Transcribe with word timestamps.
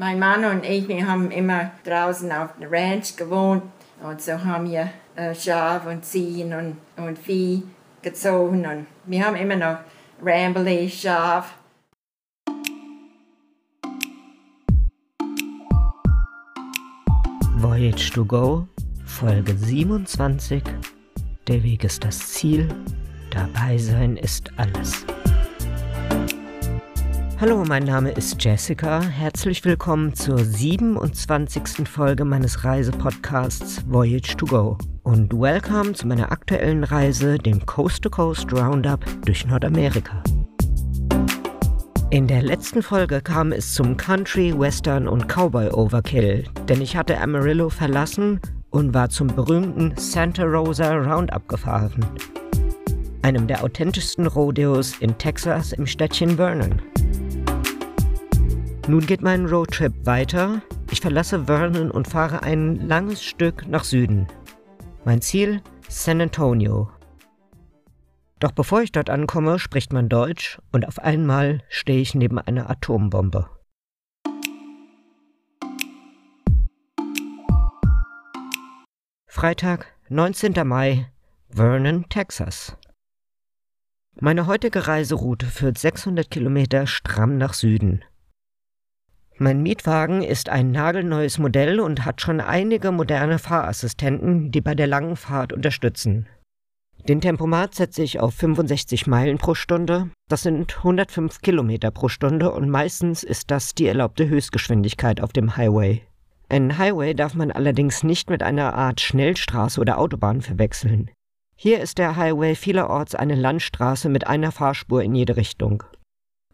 Mein 0.00 0.20
Mann 0.20 0.44
und 0.44 0.64
ich, 0.64 0.86
wir 0.86 1.08
haben 1.08 1.32
immer 1.32 1.72
draußen 1.82 2.30
auf 2.30 2.50
der 2.60 2.70
Ranch 2.70 3.16
gewohnt 3.16 3.64
und 4.00 4.22
so 4.22 4.32
haben 4.44 4.70
wir 4.70 4.90
äh, 5.16 5.34
Schaf 5.34 5.86
und 5.86 6.04
Ziehen 6.04 6.54
und, 6.54 6.76
und 7.04 7.18
Vieh 7.18 7.64
gezogen 8.00 8.64
und 8.64 8.86
wir 9.06 9.26
haben 9.26 9.34
immer 9.34 9.56
noch 9.56 9.78
Rambly, 10.22 10.88
Schaf. 10.88 11.52
Voyage 17.56 18.12
to 18.12 18.24
Go, 18.24 18.68
Folge 19.04 19.56
27. 19.56 20.62
Der 21.48 21.60
Weg 21.64 21.82
ist 21.82 22.04
das 22.04 22.34
Ziel, 22.34 22.68
dabei 23.32 23.76
sein 23.76 24.16
ist 24.16 24.52
alles. 24.58 25.04
Hallo, 27.40 27.62
mein 27.64 27.84
Name 27.84 28.10
ist 28.10 28.42
Jessica. 28.42 29.00
Herzlich 29.00 29.64
willkommen 29.64 30.12
zur 30.12 30.38
27. 30.38 31.88
Folge 31.88 32.24
meines 32.24 32.64
Reisepodcasts 32.64 33.84
Voyage 33.88 34.36
to 34.36 34.44
Go. 34.44 34.76
Und 35.04 35.32
welcome 35.32 35.92
zu 35.92 36.08
meiner 36.08 36.32
aktuellen 36.32 36.82
Reise, 36.82 37.38
dem 37.38 37.64
Coast 37.64 38.02
to 38.02 38.10
Coast 38.10 38.52
Roundup 38.52 39.04
durch 39.24 39.46
Nordamerika. 39.46 40.20
In 42.10 42.26
der 42.26 42.42
letzten 42.42 42.82
Folge 42.82 43.20
kam 43.20 43.52
es 43.52 43.72
zum 43.72 43.96
Country, 43.96 44.52
Western 44.58 45.06
und 45.06 45.28
Cowboy 45.28 45.70
Overkill, 45.70 46.42
denn 46.68 46.80
ich 46.80 46.96
hatte 46.96 47.20
Amarillo 47.20 47.68
verlassen 47.70 48.40
und 48.70 48.94
war 48.94 49.10
zum 49.10 49.28
berühmten 49.28 49.94
Santa 49.96 50.42
Rosa 50.42 50.92
Roundup 50.92 51.48
gefahren. 51.48 52.04
Einem 53.22 53.46
der 53.46 53.62
authentischsten 53.62 54.26
Rodeos 54.26 54.96
in 54.98 55.16
Texas 55.18 55.72
im 55.72 55.86
Städtchen 55.86 56.34
Vernon. 56.34 56.82
Nun 58.88 59.04
geht 59.04 59.20
mein 59.20 59.44
Roadtrip 59.44 60.06
weiter. 60.06 60.62
Ich 60.90 61.02
verlasse 61.02 61.44
Vernon 61.44 61.90
und 61.90 62.08
fahre 62.08 62.42
ein 62.42 62.88
langes 62.88 63.22
Stück 63.22 63.68
nach 63.68 63.84
Süden. 63.84 64.26
Mein 65.04 65.20
Ziel 65.20 65.60
San 65.90 66.22
Antonio. 66.22 66.88
Doch 68.38 68.52
bevor 68.52 68.80
ich 68.80 68.90
dort 68.90 69.10
ankomme, 69.10 69.58
spricht 69.58 69.92
man 69.92 70.08
Deutsch 70.08 70.58
und 70.72 70.88
auf 70.88 71.00
einmal 71.00 71.62
stehe 71.68 72.00
ich 72.00 72.14
neben 72.14 72.38
einer 72.38 72.70
Atombombe. 72.70 73.50
Freitag, 79.26 79.92
19. 80.08 80.66
Mai, 80.66 81.12
Vernon, 81.50 82.08
Texas. 82.08 82.78
Meine 84.18 84.46
heutige 84.46 84.86
Reiseroute 84.86 85.44
führt 85.44 85.76
600 85.76 86.30
Kilometer 86.30 86.86
stramm 86.86 87.36
nach 87.36 87.52
Süden. 87.52 88.02
Mein 89.40 89.62
Mietwagen 89.62 90.22
ist 90.22 90.48
ein 90.48 90.72
nagelneues 90.72 91.38
Modell 91.38 91.78
und 91.78 92.04
hat 92.04 92.20
schon 92.20 92.40
einige 92.40 92.90
moderne 92.90 93.38
Fahrassistenten, 93.38 94.50
die 94.50 94.60
bei 94.60 94.74
der 94.74 94.88
langen 94.88 95.14
Fahrt 95.14 95.52
unterstützen. 95.52 96.26
Den 97.06 97.20
Tempomat 97.20 97.72
setze 97.72 98.02
ich 98.02 98.18
auf 98.18 98.34
65 98.34 99.06
Meilen 99.06 99.38
pro 99.38 99.54
Stunde. 99.54 100.10
Das 100.28 100.42
sind 100.42 100.78
105 100.78 101.40
Kilometer 101.40 101.92
pro 101.92 102.08
Stunde 102.08 102.50
und 102.50 102.68
meistens 102.68 103.22
ist 103.22 103.52
das 103.52 103.76
die 103.76 103.86
erlaubte 103.86 104.28
Höchstgeschwindigkeit 104.28 105.20
auf 105.20 105.32
dem 105.32 105.56
Highway. 105.56 106.02
Einen 106.48 106.76
Highway 106.76 107.14
darf 107.14 107.34
man 107.34 107.52
allerdings 107.52 108.02
nicht 108.02 108.30
mit 108.30 108.42
einer 108.42 108.74
Art 108.74 109.00
Schnellstraße 109.00 109.80
oder 109.80 109.98
Autobahn 109.98 110.42
verwechseln. 110.42 111.10
Hier 111.54 111.80
ist 111.80 111.98
der 111.98 112.16
Highway 112.16 112.56
vielerorts 112.56 113.14
eine 113.14 113.36
Landstraße 113.36 114.08
mit 114.08 114.26
einer 114.26 114.50
Fahrspur 114.50 115.02
in 115.02 115.14
jede 115.14 115.36
Richtung. 115.36 115.84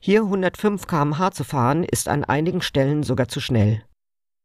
Hier 0.06 0.20
105 0.20 0.86
km/h 0.86 1.30
zu 1.30 1.44
fahren, 1.44 1.82
ist 1.82 2.08
an 2.08 2.24
einigen 2.24 2.60
Stellen 2.60 3.04
sogar 3.04 3.26
zu 3.26 3.40
schnell. 3.40 3.82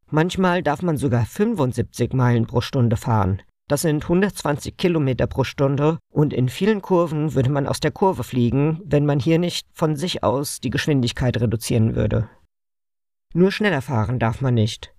Manchmal 0.09 0.63
darf 0.63 0.81
man 0.81 0.95
sogar 0.95 1.25
75 1.25 2.13
Meilen 2.13 2.47
pro 2.47 2.61
Stunde 2.61 2.95
fahren. 2.95 3.41
Das 3.67 3.81
sind 3.81 4.03
120 4.03 4.77
Kilometer 4.77 5.27
pro 5.27 5.43
Stunde 5.43 5.97
und 6.13 6.31
in 6.31 6.47
vielen 6.47 6.81
Kurven 6.81 7.33
würde 7.33 7.49
man 7.49 7.67
aus 7.67 7.81
der 7.81 7.91
Kurve 7.91 8.23
fliegen, 8.23 8.79
wenn 8.85 9.05
man 9.05 9.19
hier 9.19 9.37
nicht 9.37 9.67
von 9.73 9.97
sich 9.97 10.23
aus 10.23 10.61
die 10.61 10.69
Geschwindigkeit 10.69 11.35
reduzieren 11.41 11.93
würde. 11.93 12.29
Nur 13.33 13.51
schneller 13.51 13.81
fahren 13.81 14.17
darf 14.17 14.39
man 14.39 14.53
nicht. 14.53 14.93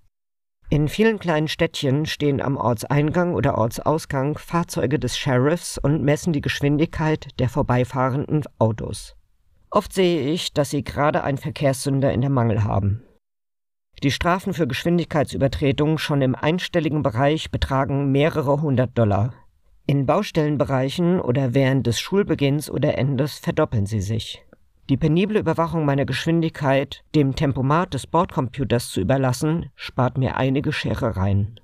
In 0.69 0.89
vielen 0.89 1.17
kleinen 1.17 1.47
Städtchen 1.47 2.05
stehen 2.05 2.39
am 2.39 2.55
Ortseingang 2.55 3.33
oder 3.33 3.57
Ortsausgang 3.57 4.37
Fahrzeuge 4.37 4.99
des 4.99 5.17
Sheriffs 5.17 5.79
und 5.79 6.03
messen 6.03 6.33
die 6.33 6.41
Geschwindigkeit 6.41 7.29
der 7.39 7.49
vorbeifahrenden 7.49 8.43
Autos. 8.59 9.15
Oft 9.73 9.93
sehe 9.93 10.29
ich, 10.29 10.53
dass 10.53 10.69
sie 10.69 10.83
gerade 10.83 11.23
einen 11.23 11.37
Verkehrssünder 11.37 12.11
in 12.11 12.19
der 12.19 12.29
Mangel 12.29 12.65
haben. 12.65 13.03
Die 14.03 14.11
Strafen 14.11 14.53
für 14.53 14.67
Geschwindigkeitsübertretungen 14.67 15.97
schon 15.97 16.21
im 16.21 16.35
einstelligen 16.35 17.03
Bereich 17.03 17.51
betragen 17.51 18.11
mehrere 18.11 18.61
hundert 18.61 18.97
Dollar. 18.97 19.33
In 19.87 20.05
Baustellenbereichen 20.05 21.21
oder 21.21 21.53
während 21.53 21.87
des 21.87 22.01
Schulbeginns 22.01 22.69
oder 22.69 22.97
Endes 22.97 23.39
verdoppeln 23.39 23.85
sie 23.85 24.01
sich. 24.01 24.43
Die 24.89 24.97
penible 24.97 25.39
Überwachung 25.39 25.85
meiner 25.85 26.05
Geschwindigkeit 26.05 27.03
dem 27.15 27.35
Tempomat 27.35 27.93
des 27.93 28.07
Bordcomputers 28.07 28.89
zu 28.89 28.99
überlassen, 28.99 29.69
spart 29.75 30.17
mir 30.17 30.35
einige 30.35 30.73
Scherereien. 30.73 31.61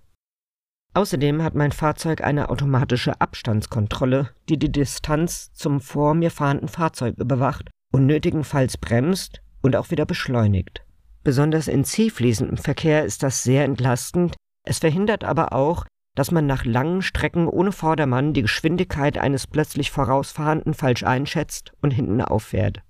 Außerdem 0.94 1.44
hat 1.44 1.56
mein 1.56 1.74
Fahrzeug 1.74 2.22
eine 2.22 2.50
automatische 2.50 3.20
Abstandskontrolle, 3.20 4.30
die 4.48 4.58
die 4.58 4.72
Distanz 4.72 5.52
zum 5.54 5.82
vor 5.82 6.14
mir 6.14 6.32
fahrenden 6.32 6.70
Fahrzeug 6.70 7.18
überwacht 7.18 7.70
und 7.98 8.06
nötigenfalls 8.06 8.78
bremst 8.78 9.42
und 9.62 9.76
auch 9.76 9.90
wieder 9.90 10.06
beschleunigt. 10.06 10.84
Besonders 11.24 11.68
in 11.68 11.84
zielfließendem 11.84 12.58
Verkehr 12.58 13.04
ist 13.04 13.24
das 13.24 13.44
sehr 13.44 13.66
entlastend, 13.66 14.36
es 14.64 14.80
verhindert 14.80 15.24
aber 15.24 15.52
auch, 15.52 15.86
dass 16.16 16.32
man 16.32 16.46
nach 16.46 16.64
langen 16.64 17.02
Strecken 17.02 17.48
ohne 17.48 17.72
Vordermann 17.72 18.34
die 18.34 18.44
Geschwindigkeit 18.44 19.18
eines 19.18 19.48
plötzlich 19.48 19.92
vorausfahrenden 19.92 20.74
falsch 20.74 21.04
einschätzt 21.04 21.74
und 21.82 21.92
hinten 21.92 22.22
auffährt. 22.22 22.82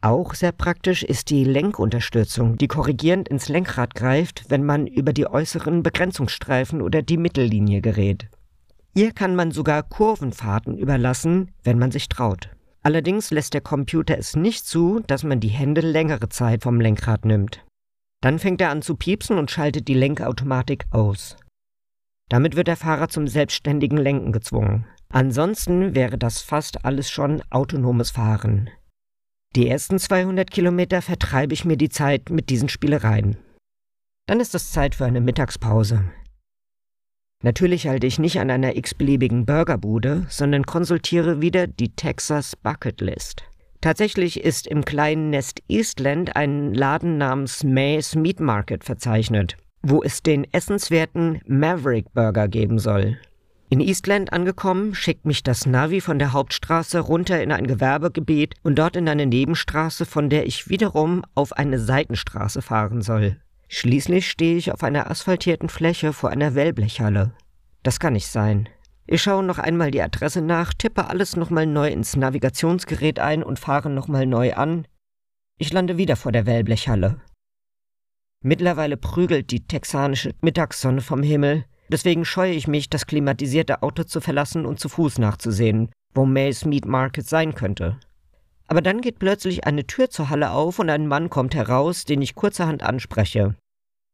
Auch 0.00 0.34
sehr 0.34 0.52
praktisch 0.52 1.02
ist 1.02 1.30
die 1.30 1.44
Lenkunterstützung, 1.44 2.56
die 2.56 2.68
korrigierend 2.68 3.28
ins 3.28 3.48
Lenkrad 3.48 3.94
greift, 3.94 4.44
wenn 4.48 4.64
man 4.64 4.86
über 4.86 5.12
die 5.12 5.26
äußeren 5.26 5.82
Begrenzungsstreifen 5.82 6.80
oder 6.80 7.02
die 7.02 7.16
Mittellinie 7.16 7.80
gerät. 7.80 8.28
Ihr 8.94 9.12
kann 9.12 9.34
man 9.34 9.50
sogar 9.50 9.82
Kurvenfahrten 9.82 10.76
überlassen, 10.76 11.50
wenn 11.64 11.78
man 11.78 11.90
sich 11.90 12.08
traut. 12.08 12.53
Allerdings 12.84 13.30
lässt 13.30 13.54
der 13.54 13.62
Computer 13.62 14.18
es 14.18 14.36
nicht 14.36 14.66
zu, 14.66 15.00
dass 15.06 15.24
man 15.24 15.40
die 15.40 15.48
Hände 15.48 15.80
längere 15.80 16.28
Zeit 16.28 16.62
vom 16.62 16.80
Lenkrad 16.80 17.24
nimmt. 17.24 17.64
Dann 18.20 18.38
fängt 18.38 18.60
er 18.60 18.70
an 18.70 18.82
zu 18.82 18.94
piepsen 18.94 19.38
und 19.38 19.50
schaltet 19.50 19.88
die 19.88 19.94
Lenkautomatik 19.94 20.84
aus. 20.90 21.36
Damit 22.28 22.56
wird 22.56 22.68
der 22.68 22.76
Fahrer 22.76 23.08
zum 23.08 23.26
selbstständigen 23.26 23.98
Lenken 23.98 24.32
gezwungen. 24.32 24.86
Ansonsten 25.08 25.94
wäre 25.94 26.18
das 26.18 26.42
fast 26.42 26.84
alles 26.84 27.10
schon 27.10 27.42
autonomes 27.50 28.10
Fahren. 28.10 28.68
Die 29.56 29.68
ersten 29.68 29.98
200 29.98 30.50
Kilometer 30.50 31.00
vertreibe 31.00 31.54
ich 31.54 31.64
mir 31.64 31.76
die 31.76 31.88
Zeit 31.88 32.28
mit 32.28 32.50
diesen 32.50 32.68
Spielereien. 32.68 33.36
Dann 34.26 34.40
ist 34.40 34.54
es 34.54 34.72
Zeit 34.72 34.94
für 34.94 35.04
eine 35.04 35.20
Mittagspause. 35.20 36.04
Natürlich 37.44 37.86
halte 37.86 38.06
ich 38.06 38.18
nicht 38.18 38.40
an 38.40 38.50
einer 38.50 38.74
x-beliebigen 38.74 39.44
Burgerbude, 39.44 40.24
sondern 40.30 40.64
konsultiere 40.64 41.42
wieder 41.42 41.66
die 41.66 41.90
Texas 41.90 42.56
Bucket 42.56 43.02
List. 43.02 43.42
Tatsächlich 43.82 44.42
ist 44.42 44.66
im 44.66 44.82
kleinen 44.82 45.28
Nest 45.28 45.60
Eastland 45.68 46.36
ein 46.36 46.72
Laden 46.72 47.18
namens 47.18 47.62
May's 47.62 48.14
Meat 48.14 48.40
Market 48.40 48.82
verzeichnet, 48.82 49.58
wo 49.82 50.02
es 50.02 50.22
den 50.22 50.50
essenswerten 50.54 51.42
Maverick 51.46 52.14
Burger 52.14 52.48
geben 52.48 52.78
soll. 52.78 53.18
In 53.68 53.80
Eastland 53.80 54.32
angekommen, 54.32 54.94
schickt 54.94 55.26
mich 55.26 55.42
das 55.42 55.66
Navi 55.66 56.00
von 56.00 56.18
der 56.18 56.32
Hauptstraße 56.32 56.98
runter 57.00 57.42
in 57.42 57.52
ein 57.52 57.66
Gewerbegebiet 57.66 58.54
und 58.62 58.78
dort 58.78 58.96
in 58.96 59.06
eine 59.06 59.26
Nebenstraße, 59.26 60.06
von 60.06 60.30
der 60.30 60.46
ich 60.46 60.70
wiederum 60.70 61.22
auf 61.34 61.52
eine 61.52 61.78
Seitenstraße 61.78 62.62
fahren 62.62 63.02
soll. 63.02 63.36
Schließlich 63.68 64.30
stehe 64.30 64.56
ich 64.56 64.72
auf 64.72 64.82
einer 64.82 65.10
asphaltierten 65.10 65.68
Fläche 65.68 66.12
vor 66.12 66.30
einer 66.30 66.54
Wellblechhalle. 66.54 67.32
Das 67.82 68.00
kann 68.00 68.12
nicht 68.14 68.28
sein. 68.28 68.68
Ich 69.06 69.22
schaue 69.22 69.44
noch 69.44 69.58
einmal 69.58 69.90
die 69.90 70.00
Adresse 70.00 70.40
nach, 70.40 70.72
tippe 70.72 71.08
alles 71.08 71.36
nochmal 71.36 71.66
neu 71.66 71.88
ins 71.88 72.16
Navigationsgerät 72.16 73.18
ein 73.18 73.42
und 73.42 73.58
fahre 73.58 73.90
nochmal 73.90 74.26
neu 74.26 74.54
an. 74.54 74.86
Ich 75.58 75.72
lande 75.72 75.98
wieder 75.98 76.16
vor 76.16 76.32
der 76.32 76.46
Wellblechhalle. 76.46 77.20
Mittlerweile 78.42 78.96
prügelt 78.96 79.50
die 79.50 79.66
texanische 79.66 80.34
Mittagssonne 80.40 81.00
vom 81.00 81.22
Himmel, 81.22 81.64
deswegen 81.88 82.24
scheue 82.24 82.52
ich 82.52 82.66
mich, 82.66 82.90
das 82.90 83.06
klimatisierte 83.06 83.82
Auto 83.82 84.04
zu 84.04 84.20
verlassen 84.20 84.66
und 84.66 84.80
zu 84.80 84.88
Fuß 84.88 85.18
nachzusehen, 85.18 85.90
wo 86.14 86.24
May's 86.24 86.64
Meat 86.64 86.86
Market 86.86 87.26
sein 87.26 87.54
könnte. 87.54 87.98
Aber 88.66 88.80
dann 88.80 89.00
geht 89.00 89.18
plötzlich 89.18 89.66
eine 89.66 89.86
Tür 89.86 90.10
zur 90.10 90.30
Halle 90.30 90.50
auf 90.50 90.78
und 90.78 90.90
ein 90.90 91.06
Mann 91.06 91.30
kommt 91.30 91.54
heraus, 91.54 92.04
den 92.04 92.22
ich 92.22 92.34
kurzerhand 92.34 92.82
anspreche. 92.82 93.54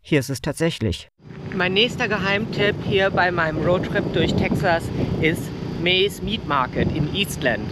Hier 0.02 0.18
ist 0.18 0.30
es 0.30 0.40
tatsächlich. 0.40 1.08
Mein 1.54 1.74
nächster 1.74 2.08
Geheimtipp 2.08 2.76
hier 2.84 3.10
bei 3.10 3.30
meinem 3.30 3.62
Roadtrip 3.64 4.12
durch 4.12 4.34
Texas 4.34 4.84
ist 5.20 5.42
May's 5.82 6.22
Meat 6.22 6.46
Market 6.46 6.94
in 6.94 7.14
Eastland. 7.14 7.64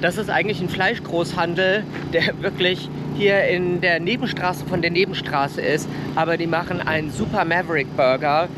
Das 0.00 0.18
ist 0.18 0.30
eigentlich 0.30 0.60
ein 0.60 0.68
Fleischgroßhandel, 0.68 1.84
der 2.12 2.22
wirklich 2.42 2.88
hier 3.16 3.44
in 3.44 3.80
der 3.80 4.00
Nebenstraße 4.00 4.66
von 4.66 4.82
der 4.82 4.90
Nebenstraße 4.90 5.60
ist, 5.60 5.88
aber 6.14 6.36
die 6.36 6.46
machen 6.46 6.80
einen 6.80 7.10
Super 7.10 7.44
Maverick 7.44 7.94
Burger 7.96 8.48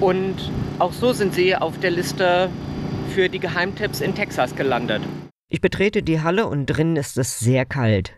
und 0.00 0.36
auch 0.78 0.92
so 0.92 1.12
sind 1.12 1.34
sie 1.34 1.54
auf 1.54 1.78
der 1.80 1.90
Liste 1.90 2.50
für 3.14 3.28
die 3.28 3.40
Geheimtipps 3.40 4.00
in 4.00 4.14
Texas 4.14 4.56
gelandet. 4.56 5.02
Ich 5.52 5.60
betrete 5.60 6.04
die 6.04 6.20
Halle 6.20 6.46
und 6.46 6.66
drinnen 6.66 6.94
ist 6.94 7.18
es 7.18 7.40
sehr 7.40 7.66
kalt. 7.66 8.16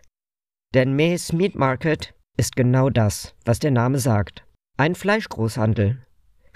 Denn 0.74 0.94
Mays 0.94 1.32
Meat 1.32 1.54
Market 1.54 2.14
ist 2.36 2.56
genau 2.56 2.90
das, 2.90 3.34
was 3.46 3.58
der 3.58 3.70
Name 3.70 3.98
sagt. 3.98 4.44
Ein 4.76 4.94
Fleischgroßhandel. 4.94 5.98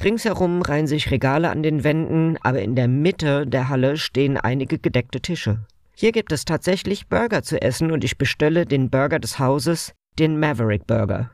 Ringsherum 0.02 0.60
reihen 0.60 0.86
sich 0.86 1.10
Regale 1.10 1.48
an 1.48 1.62
den 1.62 1.82
Wänden, 1.82 2.36
aber 2.42 2.60
in 2.60 2.76
der 2.76 2.88
Mitte 2.88 3.46
der 3.46 3.70
Halle 3.70 3.96
stehen 3.96 4.36
einige 4.36 4.78
gedeckte 4.78 5.22
Tische. 5.22 5.64
Hier 5.94 6.12
gibt 6.12 6.30
es 6.30 6.44
tatsächlich 6.44 7.08
Burger 7.08 7.42
zu 7.42 7.60
essen 7.62 7.90
und 7.90 8.04
ich 8.04 8.18
bestelle 8.18 8.66
den 8.66 8.90
Burger 8.90 9.18
des 9.18 9.38
Hauses, 9.38 9.94
den 10.18 10.38
Maverick 10.38 10.86
Burger. 10.86 11.30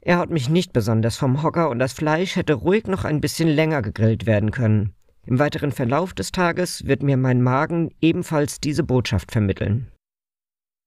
Er 0.00 0.18
haut 0.18 0.30
mich 0.30 0.48
nicht 0.48 0.72
besonders 0.72 1.16
vom 1.16 1.42
Hocker 1.42 1.70
und 1.70 1.80
das 1.80 1.92
Fleisch 1.92 2.36
hätte 2.36 2.54
ruhig 2.54 2.86
noch 2.86 3.04
ein 3.04 3.20
bisschen 3.20 3.48
länger 3.48 3.82
gegrillt 3.82 4.26
werden 4.26 4.52
können. 4.52 4.94
Im 5.26 5.38
weiteren 5.38 5.72
Verlauf 5.72 6.12
des 6.12 6.32
Tages 6.32 6.86
wird 6.86 7.02
mir 7.02 7.16
mein 7.16 7.42
Magen 7.42 7.90
ebenfalls 8.00 8.60
diese 8.60 8.82
Botschaft 8.82 9.32
vermitteln. 9.32 9.90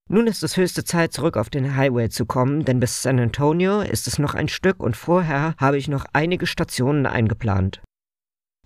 Nun 0.10 0.28
ist 0.28 0.44
es 0.44 0.56
höchste 0.56 0.86
Zeit, 0.86 1.12
zurück 1.12 1.36
auf 1.36 1.50
den 1.50 1.76
Highway 1.76 2.10
zu 2.10 2.26
kommen, 2.26 2.64
denn 2.64 2.80
bis 2.80 3.02
San 3.02 3.20
Antonio 3.20 3.82
ist 3.82 4.08
es 4.08 4.20
noch 4.20 4.36
ein 4.36 4.48
Stück 4.48 4.80
und 4.80 4.96
vorher 4.96 5.54
habe 5.58 5.78
ich 5.78 5.90
noch 5.90 6.06
einige 6.14 6.48
Stationen 6.48 7.06
eingeplant. 7.06 7.82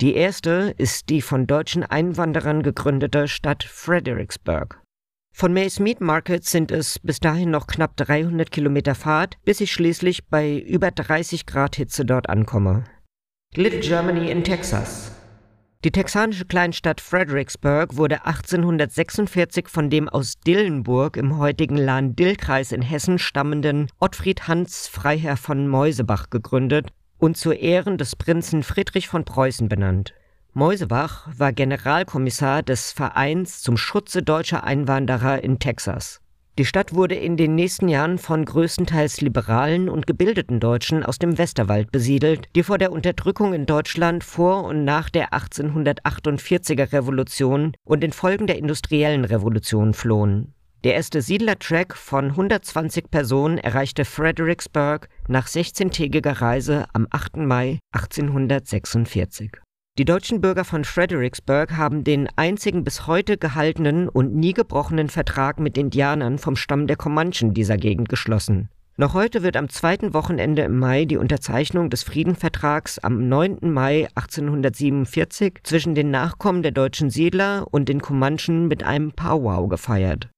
Die 0.02 0.16
erste 0.16 0.74
ist 0.78 1.10
die 1.10 1.22
von 1.22 1.48
deutschen 1.48 1.84
Einwanderern 1.84 2.62
gegründete 2.64 3.28
Stadt 3.28 3.64
Fredericksburg. 3.64 4.82
Von 5.34 5.54
Mays 5.54 5.80
Meat 5.80 6.02
Market 6.02 6.44
sind 6.44 6.72
es 6.72 7.00
bis 7.00 7.20
dahin 7.20 7.50
noch 7.50 7.66
knapp 7.66 7.96
300 7.98 8.52
Kilometer 8.52 8.96
Fahrt, 8.96 9.38
bis 9.46 9.62
ich 9.62 9.72
schließlich 9.72 10.28
bei 10.28 10.58
über 10.58 10.92
30 10.92 11.46
Grad 11.46 11.76
Hitze 11.76 12.06
dort 12.06 12.30
ankomme. 12.30 12.84
Little 13.56 13.80
Germany 13.80 14.30
in 14.30 14.44
Texas. 14.44 15.12
Die 15.84 15.92
texanische 15.92 16.46
Kleinstadt 16.46 17.02
Fredericksburg 17.02 17.98
wurde 17.98 18.24
1846 18.28 19.68
von 19.68 19.90
dem 19.90 20.08
aus 20.08 20.40
Dillenburg 20.40 21.18
im 21.18 21.40
heutigen 21.40 21.76
Lahn-Dill-Kreis 21.76 22.72
in 22.72 22.84
Hessen 22.84 23.18
stammenden 23.18 23.88
Ottfried 24.00 24.48
Hans 24.48 24.88
Freiherr 24.88 25.38
von 25.38 25.68
Meusebach 25.68 26.30
gegründet 26.30 26.90
und 27.18 27.36
zu 27.36 27.52
Ehren 27.52 27.98
des 27.98 28.16
Prinzen 28.16 28.62
Friedrich 28.62 29.08
von 29.08 29.26
Preußen 29.26 29.70
benannt. 29.70 30.14
Meusebach 30.54 31.28
war 31.36 31.52
Generalkommissar 31.52 32.62
des 32.62 32.92
Vereins 32.92 33.64
zum 33.64 33.76
Schutze 33.76 34.22
deutscher 34.22 34.64
Einwanderer 34.64 35.44
in 35.44 35.58
Texas. 35.58 36.21
Die 36.58 36.66
Stadt 36.66 36.94
wurde 36.94 37.16
in 37.16 37.38
den 37.38 37.56
nächsten 37.56 37.88
Jahren 37.88 38.18
von 38.18 38.44
größtenteils 38.44 39.22
liberalen 39.22 39.88
und 39.88 40.06
gebildeten 40.06 40.60
Deutschen 40.60 41.02
aus 41.04 41.18
dem 41.18 41.38
Westerwald 41.38 41.94
besiedelt, 41.94 42.50
die 42.56 42.64
vor 42.64 42.78
der 42.78 42.92
Unterdrückung 42.92 43.54
in 43.54 43.66
Deutschland 43.66 44.26
vor 44.26 44.66
und 44.66 44.84
nach 44.84 45.10
der 45.10 45.30
1848er 45.32 46.92
Revolution 46.92 47.74
und 47.86 48.02
den 48.02 48.12
Folgen 48.12 48.48
der 48.48 48.58
industriellen 48.58 49.24
Revolution 49.24 49.94
flohen. 49.94 50.54
Der 50.84 50.96
erste 50.96 51.22
Siedlertrack 51.22 51.96
von 51.96 52.32
120 52.32 53.10
Personen 53.10 53.58
erreichte 53.58 54.04
Fredericksburg 54.04 55.08
nach 55.28 55.48
16-tägiger 55.48 56.42
Reise 56.42 56.86
am 56.92 57.08
8. 57.12 57.38
Mai 57.38 57.80
1846. 57.94 59.52
Die 60.02 60.06
deutschen 60.06 60.42
Bürger 60.42 60.66
von 60.66 60.84
Fredericksburg 60.84 61.78
haben 61.78 62.04
den 62.04 62.28
einzigen 62.36 62.84
bis 62.84 63.06
heute 63.06 63.38
gehaltenen 63.38 64.10
und 64.10 64.34
nie 64.34 64.52
gebrochenen 64.52 65.10
Vertrag 65.10 65.60
mit 65.60 65.78
Indianern 65.78 66.40
vom 66.40 66.56
Stamm 66.56 66.88
der 66.88 66.96
Comanchen 66.96 67.54
dieser 67.54 67.78
Gegend 67.78 68.10
geschlossen. 68.10 68.70
Noch 68.98 69.14
heute 69.14 69.44
wird 69.44 69.56
am 69.58 69.70
zweiten 69.70 70.16
Wochenende 70.16 70.64
im 70.64 70.80
Mai 70.80 71.06
die 71.06 71.18
Unterzeichnung 71.18 71.92
des 71.92 72.02
Friedenvertrags 72.02 72.98
am 72.98 73.30
9. 73.30 73.60
Mai 73.72 74.08
1847 74.16 75.60
zwischen 75.62 75.94
den 75.94 76.10
Nachkommen 76.10 76.64
der 76.64 76.72
deutschen 76.72 77.12
Siedler 77.12 77.68
und 77.70 77.88
den 77.88 78.02
Comanchen 78.02 78.68
mit 78.68 78.82
einem 78.82 79.12
Powwow 79.12 79.70
gefeiert. 79.70 80.30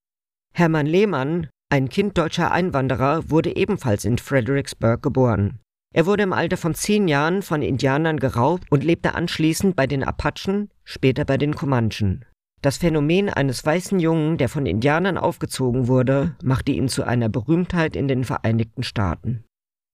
Hermann 0.53 0.87
Lehmann, 0.87 1.47
ein 1.69 1.87
Kind 1.87 2.17
deutscher 2.17 2.51
Einwanderer, 2.51 3.29
wurde 3.29 3.55
ebenfalls 3.55 4.03
in 4.03 4.17
Fredericksburg 4.17 5.01
geboren. 5.01 5.59
Er 5.93 6.07
wurde 6.07 6.23
im 6.23 6.33
Alter 6.33 6.57
von 6.57 6.73
zehn 6.73 7.07
Jahren 7.07 7.43
von 7.43 7.61
Indianern 7.61 8.19
geraubt 8.19 8.65
und 8.71 8.83
lebte 8.83 9.13
anschließend 9.13 9.75
bei 9.75 9.85
den 9.85 10.03
Apachen, 10.03 10.69
später 10.83 11.23
bei 11.23 11.37
den 11.37 11.55
Comanchen. 11.55 12.25
Das 12.63 12.77
Phänomen 12.77 13.29
eines 13.29 13.63
weißen 13.63 13.99
Jungen, 13.99 14.37
der 14.37 14.49
von 14.49 14.65
Indianern 14.65 15.17
aufgezogen 15.17 15.87
wurde, 15.87 16.35
machte 16.41 16.71
ihn 16.71 16.87
zu 16.87 17.03
einer 17.03 17.29
Berühmtheit 17.29 17.95
in 17.95 18.07
den 18.07 18.23
Vereinigten 18.23 18.81
Staaten. 18.81 19.43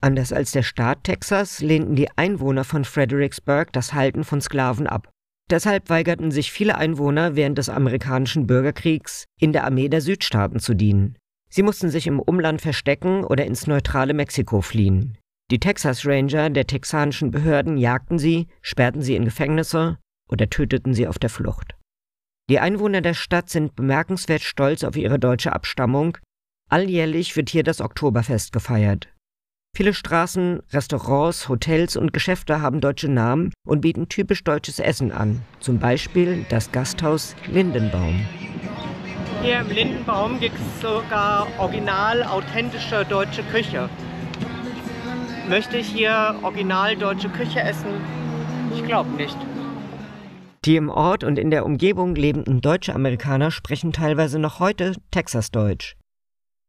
Anders 0.02 0.32
als 0.32 0.52
der 0.52 0.64
Staat 0.64 1.04
Texas 1.04 1.60
lehnten 1.60 1.96
die 1.96 2.08
Einwohner 2.16 2.64
von 2.64 2.86
Fredericksburg 2.86 3.74
das 3.74 3.94
Halten 3.94 4.24
von 4.24 4.40
Sklaven 4.40 4.88
ab. 4.88 5.10
Deshalb 5.50 5.90
weigerten 5.90 6.32
sich 6.32 6.52
viele 6.52 6.78
Einwohner 6.78 7.36
während 7.36 7.58
des 7.58 7.68
amerikanischen 7.70 8.48
Bürgerkriegs, 8.48 9.26
in 9.40 9.52
der 9.52 9.66
Armee 9.66 9.90
der 9.90 10.00
Südstaaten 10.00 10.60
zu 10.60 10.76
dienen. 10.76 11.18
Sie 11.50 11.64
mussten 11.64 11.90
sich 11.90 12.08
im 12.08 12.20
Umland 12.20 12.62
verstecken 12.62 13.26
oder 13.26 13.46
ins 13.46 13.68
neutrale 13.68 14.14
Mexiko 14.14 14.62
fliehen. 14.62 15.18
Die 15.52 15.60
Texas 15.60 16.06
Ranger 16.06 16.52
der 16.52 16.68
texanischen 16.68 17.32
Behörden 17.32 17.78
jagten 17.78 18.20
sie, 18.20 18.48
sperrten 18.62 19.02
sie 19.02 19.16
in 19.16 19.26
Gefängnisse 19.26 19.98
oder 20.30 20.48
töteten 20.48 20.94
sie 20.94 21.08
auf 21.08 21.18
der 21.18 21.32
Flucht. 21.32 21.76
Die 22.50 22.60
Einwohner 22.60 23.02
der 23.02 23.16
Stadt 23.16 23.50
sind 23.50 23.76
bemerkenswert 23.76 24.42
stolz 24.42 24.84
auf 24.84 24.96
ihre 24.96 25.18
deutsche 25.18 25.54
Abstammung. 25.54 26.18
Alljährlich 26.70 27.36
wird 27.36 27.50
hier 27.50 27.64
das 27.64 27.82
Oktoberfest 27.82 28.52
gefeiert. 28.52 29.10
Viele 29.76 29.94
Straßen, 29.94 30.62
Restaurants, 30.72 31.48
Hotels 31.48 31.96
und 31.96 32.14
Geschäfte 32.14 32.62
haben 32.62 32.82
deutsche 32.82 33.08
Namen 33.08 33.54
und 33.68 33.82
bieten 33.82 34.10
typisch 34.10 34.44
deutsches 34.44 34.80
Essen 34.80 35.12
an, 35.12 35.42
zum 35.60 35.80
Beispiel 35.80 36.46
das 36.50 36.72
Gasthaus 36.72 37.36
Lindenbaum. 37.48 38.26
Hier 39.42 39.62
im 39.62 39.70
Lindenbaum 39.70 40.40
gibt 40.40 40.56
es 40.56 40.82
sogar 40.82 41.48
original 41.60 42.24
authentische 42.24 43.06
deutsche 43.06 43.44
Küche. 43.44 43.90
Möchte 45.50 45.78
ich 45.78 45.88
hier 45.88 46.40
original 46.44 46.96
deutsche 46.96 47.28
Küche 47.28 47.60
essen? 47.60 47.88
Ich 48.76 48.86
glaube 48.86 49.10
nicht. 49.10 49.36
Die 50.64 50.76
im 50.76 50.90
Ort 50.90 51.24
und 51.24 51.40
in 51.40 51.50
der 51.50 51.66
Umgebung 51.66 52.14
lebenden 52.14 52.62
deutsche 52.62 52.94
Amerikaner 52.94 53.50
sprechen 53.50 53.92
teilweise 53.92 54.38
noch 54.38 54.60
heute 54.60 54.94
Texasdeutsch. 55.10 55.96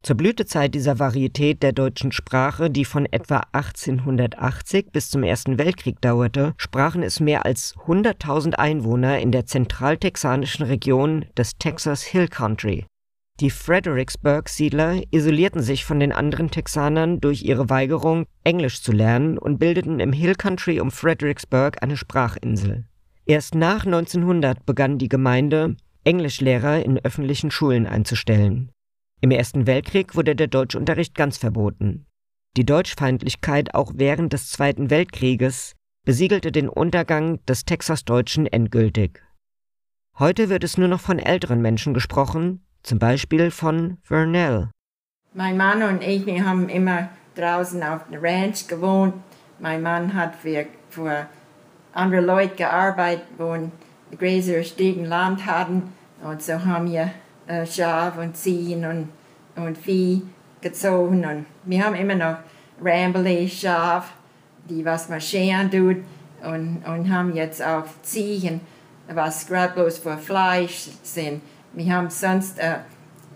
Zur 0.02 0.16
Blütezeit 0.16 0.74
dieser 0.74 0.98
Varietät 0.98 1.62
der 1.62 1.72
deutschen 1.72 2.10
Sprache, 2.10 2.70
die 2.70 2.86
von 2.86 3.04
etwa 3.04 3.42
1880 3.52 4.92
bis 4.92 5.10
zum 5.10 5.24
Ersten 5.24 5.58
Weltkrieg 5.58 6.00
dauerte, 6.00 6.54
sprachen 6.56 7.02
es 7.02 7.20
mehr 7.20 7.44
als 7.44 7.74
100.000 7.86 8.54
Einwohner 8.54 9.18
in 9.18 9.30
der 9.30 9.44
zentraltexanischen 9.44 10.64
Region 10.64 11.26
des 11.36 11.58
Texas 11.58 12.02
Hill 12.02 12.28
Country. 12.28 12.86
Die 13.40 13.48
Fredericksburg-Siedler 13.48 15.02
isolierten 15.10 15.62
sich 15.62 15.86
von 15.86 15.98
den 15.98 16.12
anderen 16.12 16.50
Texanern 16.50 17.22
durch 17.22 17.42
ihre 17.42 17.70
Weigerung, 17.70 18.26
Englisch 18.44 18.82
zu 18.82 18.92
lernen 18.92 19.38
und 19.38 19.56
bildeten 19.56 19.98
im 19.98 20.12
Hill 20.12 20.34
Country 20.34 20.78
um 20.78 20.90
Fredericksburg 20.90 21.82
eine 21.82 21.96
Sprachinsel. 21.96 22.84
Erst 23.24 23.54
nach 23.54 23.86
1900 23.86 24.66
begann 24.66 24.98
die 24.98 25.08
Gemeinde, 25.08 25.76
Englischlehrer 26.04 26.84
in 26.84 26.98
öffentlichen 26.98 27.50
Schulen 27.50 27.86
einzustellen. 27.86 28.72
Im 29.22 29.30
Ersten 29.30 29.66
Weltkrieg 29.66 30.14
wurde 30.16 30.36
der 30.36 30.48
Deutschunterricht 30.48 31.14
ganz 31.14 31.38
verboten. 31.38 32.04
Die 32.58 32.66
Deutschfeindlichkeit 32.66 33.74
auch 33.74 33.92
während 33.94 34.34
des 34.34 34.50
Zweiten 34.50 34.90
Weltkrieges 34.90 35.76
besiegelte 36.04 36.52
den 36.52 36.68
Untergang 36.68 37.42
des 37.46 37.64
Texasdeutschen 37.64 38.46
endgültig. 38.46 39.22
Heute 40.18 40.50
wird 40.50 40.62
es 40.62 40.76
nur 40.76 40.88
noch 40.88 41.00
von 41.00 41.18
älteren 41.18 41.62
Menschen 41.62 41.94
gesprochen, 41.94 42.66
zum 42.82 42.98
Beispiel 42.98 43.50
von 43.50 43.98
Vernell. 44.02 44.70
Mein 45.32 45.56
Mann 45.56 45.82
und 45.82 46.02
ich, 46.02 46.26
wir 46.26 46.44
haben 46.44 46.68
immer 46.68 47.08
draußen 47.36 47.82
auf 47.82 48.02
der 48.10 48.22
Ranch 48.22 48.66
gewohnt. 48.66 49.14
Mein 49.58 49.82
Mann 49.82 50.14
hat 50.14 50.34
für, 50.34 50.66
für 50.88 51.26
andere 51.92 52.20
Leute 52.20 52.56
gearbeitet, 52.56 53.26
wo 53.38 53.56
größeres 54.16 54.68
Stück 54.68 55.06
Land 55.06 55.46
hatten. 55.46 55.92
Und 56.22 56.42
so 56.42 56.64
haben 56.64 56.90
wir 56.90 57.10
äh, 57.46 57.64
Schaf 57.66 58.18
und 58.18 58.36
Ziehen 58.36 58.84
und, 58.84 59.08
und 59.56 59.78
Vieh 59.78 60.22
gezogen. 60.60 61.24
Und 61.24 61.46
wir 61.64 61.84
haben 61.84 61.94
immer 61.94 62.14
noch 62.14 62.36
Rambley 62.82 63.48
Schaf, 63.48 64.12
die 64.68 64.84
was 64.84 65.08
man 65.08 65.20
scheren 65.20 65.70
tut. 65.70 65.98
Und, 66.42 66.82
und 66.86 67.12
haben 67.12 67.34
jetzt 67.34 67.62
auch 67.62 67.84
Ziehen, 68.02 68.60
was 69.08 69.46
gerade 69.46 69.74
bloß 69.74 69.98
für 69.98 70.16
Fleisch 70.16 70.88
sind. 71.02 71.42
Wir 71.72 71.94
haben 71.94 72.10
sonst 72.10 72.58
äh, 72.58 72.78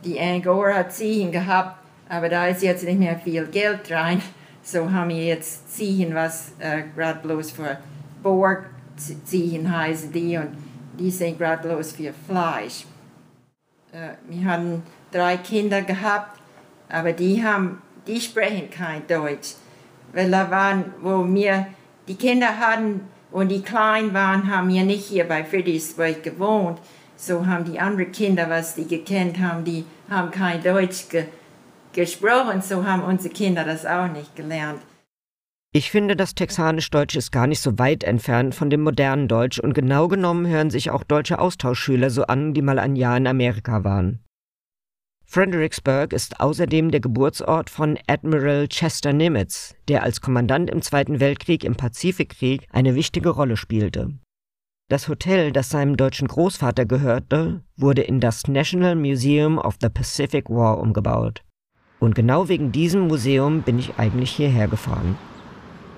die 0.04 0.18
Angora-Ziehen 0.18 1.30
gehabt, 1.30 1.78
aber 2.08 2.28
da 2.28 2.46
ist 2.46 2.62
jetzt 2.62 2.84
nicht 2.84 2.98
mehr 2.98 3.18
viel 3.18 3.46
Geld 3.46 3.90
rein. 3.90 4.20
So 4.62 4.90
haben 4.90 5.10
wir 5.10 5.24
jetzt 5.24 5.74
Ziehen, 5.76 6.14
was 6.14 6.52
äh, 6.58 6.84
gerade 6.94 7.20
bloß 7.20 7.52
für 7.52 7.78
Borg-Ziehen 8.22 9.76
heißen 9.76 10.10
die 10.10 10.36
und 10.38 10.56
die 10.98 11.10
sind 11.10 11.38
gerade 11.38 11.68
bloß 11.68 11.92
für 11.92 12.12
Fleisch. 12.26 12.86
Äh, 13.92 14.14
wir 14.28 14.50
haben 14.50 14.82
drei 15.12 15.36
Kinder 15.36 15.82
gehabt. 15.82 16.40
aber 16.88 17.12
die 17.12 17.44
haben, 17.44 17.82
die 18.06 18.20
sprechen 18.20 18.70
kein 18.70 19.06
Deutsch. 19.06 19.54
Weil 20.12 20.30
da 20.30 20.50
waren, 20.50 20.92
wo 21.00 21.26
wir 21.26 21.66
die 22.06 22.14
Kinder 22.14 22.58
hatten 22.58 23.00
und 23.32 23.48
die 23.48 23.62
klein 23.62 24.14
waren, 24.14 24.50
haben 24.54 24.68
wir 24.68 24.84
nicht 24.84 25.06
hier 25.06 25.24
bei 25.24 25.44
Friedrichsburg 25.44 26.22
gewohnt. 26.22 26.78
So 27.26 27.46
haben 27.46 27.64
die 27.64 27.80
anderen 27.80 28.12
Kinder, 28.12 28.50
was 28.50 28.74
die 28.74 28.86
gekannt 28.86 29.38
haben, 29.38 29.64
die 29.64 29.86
haben 30.10 30.30
kein 30.30 30.62
Deutsch 30.62 31.08
ge 31.08 31.24
gesprochen, 31.94 32.60
so 32.60 32.84
haben 32.84 33.02
unsere 33.02 33.32
Kinder 33.32 33.64
das 33.64 33.86
auch 33.86 34.08
nicht 34.08 34.36
gelernt. 34.36 34.82
Ich 35.72 35.90
finde, 35.90 36.16
das 36.16 36.34
Texanisch-Deutsch 36.34 37.16
ist 37.16 37.32
gar 37.32 37.46
nicht 37.46 37.60
so 37.60 37.78
weit 37.78 38.04
entfernt 38.04 38.54
von 38.54 38.68
dem 38.68 38.82
modernen 38.82 39.26
Deutsch 39.26 39.58
und 39.58 39.72
genau 39.72 40.08
genommen 40.08 40.46
hören 40.46 40.68
sich 40.68 40.90
auch 40.90 41.02
deutsche 41.02 41.38
Austauschschüler 41.38 42.10
so 42.10 42.24
an, 42.24 42.52
die 42.52 42.62
mal 42.62 42.78
ein 42.78 42.94
Jahr 42.94 43.16
in 43.16 43.26
Amerika 43.26 43.84
waren. 43.84 44.22
Fredericksburg 45.24 46.12
ist 46.12 46.40
außerdem 46.40 46.90
der 46.90 47.00
Geburtsort 47.00 47.70
von 47.70 47.98
Admiral 48.06 48.68
Chester 48.68 49.14
Nimitz, 49.14 49.74
der 49.88 50.02
als 50.02 50.20
Kommandant 50.20 50.68
im 50.68 50.82
Zweiten 50.82 51.20
Weltkrieg 51.20 51.64
im 51.64 51.74
Pazifikkrieg 51.74 52.66
eine 52.70 52.94
wichtige 52.94 53.30
Rolle 53.30 53.56
spielte. 53.56 54.12
Das 54.90 55.08
Hotel, 55.08 55.50
das 55.50 55.70
seinem 55.70 55.96
deutschen 55.96 56.28
Großvater 56.28 56.84
gehörte, 56.84 57.62
wurde 57.74 58.02
in 58.02 58.20
das 58.20 58.48
National 58.48 58.94
Museum 58.94 59.56
of 59.56 59.76
the 59.80 59.88
Pacific 59.88 60.50
War 60.50 60.78
umgebaut. 60.78 61.40
Und 62.00 62.14
genau 62.14 62.50
wegen 62.50 62.70
diesem 62.70 63.08
Museum 63.08 63.62
bin 63.62 63.78
ich 63.78 63.98
eigentlich 63.98 64.30
hierher 64.30 64.68
gefahren. 64.68 65.16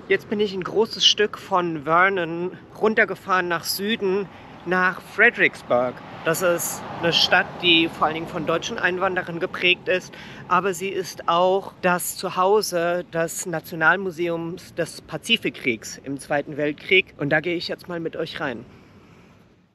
Jetzt 0.07 0.29
bin 0.29 0.39
ich 0.39 0.53
ein 0.53 0.63
großes 0.63 1.05
Stück 1.05 1.37
von 1.37 1.83
Vernon 1.83 2.51
runtergefahren 2.79 3.49
nach 3.49 3.65
Süden, 3.65 4.25
nach 4.65 5.01
Fredericksburg. 5.01 5.93
Das 6.23 6.41
ist 6.41 6.81
eine 7.01 7.11
Stadt, 7.11 7.47
die 7.61 7.89
vor 7.89 8.07
allen 8.07 8.15
Dingen 8.15 8.27
von 8.27 8.45
deutschen 8.45 8.77
Einwanderern 8.77 9.41
geprägt 9.41 9.89
ist, 9.89 10.13
aber 10.47 10.73
sie 10.73 10.89
ist 10.89 11.27
auch 11.27 11.73
das 11.81 12.15
Zuhause 12.15 13.03
des 13.11 13.47
Nationalmuseums 13.47 14.75
des 14.75 15.01
Pazifikkriegs 15.01 15.99
im 16.05 16.21
Zweiten 16.21 16.55
Weltkrieg. 16.55 17.13
Und 17.17 17.31
da 17.31 17.41
gehe 17.41 17.57
ich 17.57 17.67
jetzt 17.67 17.89
mal 17.89 17.99
mit 17.99 18.15
euch 18.15 18.39
rein. 18.39 18.63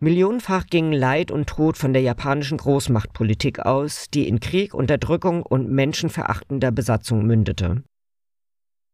Millionenfach 0.02 0.66
gingen 0.66 0.92
Leid 0.92 1.30
und 1.30 1.48
Tod 1.48 1.76
von 1.76 1.92
der 1.92 2.02
japanischen 2.02 2.58
Großmachtpolitik 2.58 3.60
aus, 3.60 4.06
die 4.12 4.26
in 4.26 4.40
Krieg, 4.40 4.74
Unterdrückung 4.74 5.44
und 5.44 5.70
menschenverachtender 5.70 6.72
Besatzung 6.72 7.24
mündete. 7.24 7.84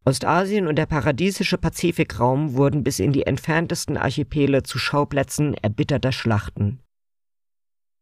Ostasien 0.04 0.66
und 0.66 0.76
der 0.76 0.84
paradiesische 0.84 1.56
Pazifikraum 1.56 2.56
wurden 2.56 2.84
bis 2.84 2.98
in 2.98 3.12
die 3.12 3.22
entferntesten 3.22 3.96
Archipele 3.96 4.64
zu 4.64 4.78
Schauplätzen 4.78 5.54
erbitterter 5.54 6.12
Schlachten. 6.12 6.80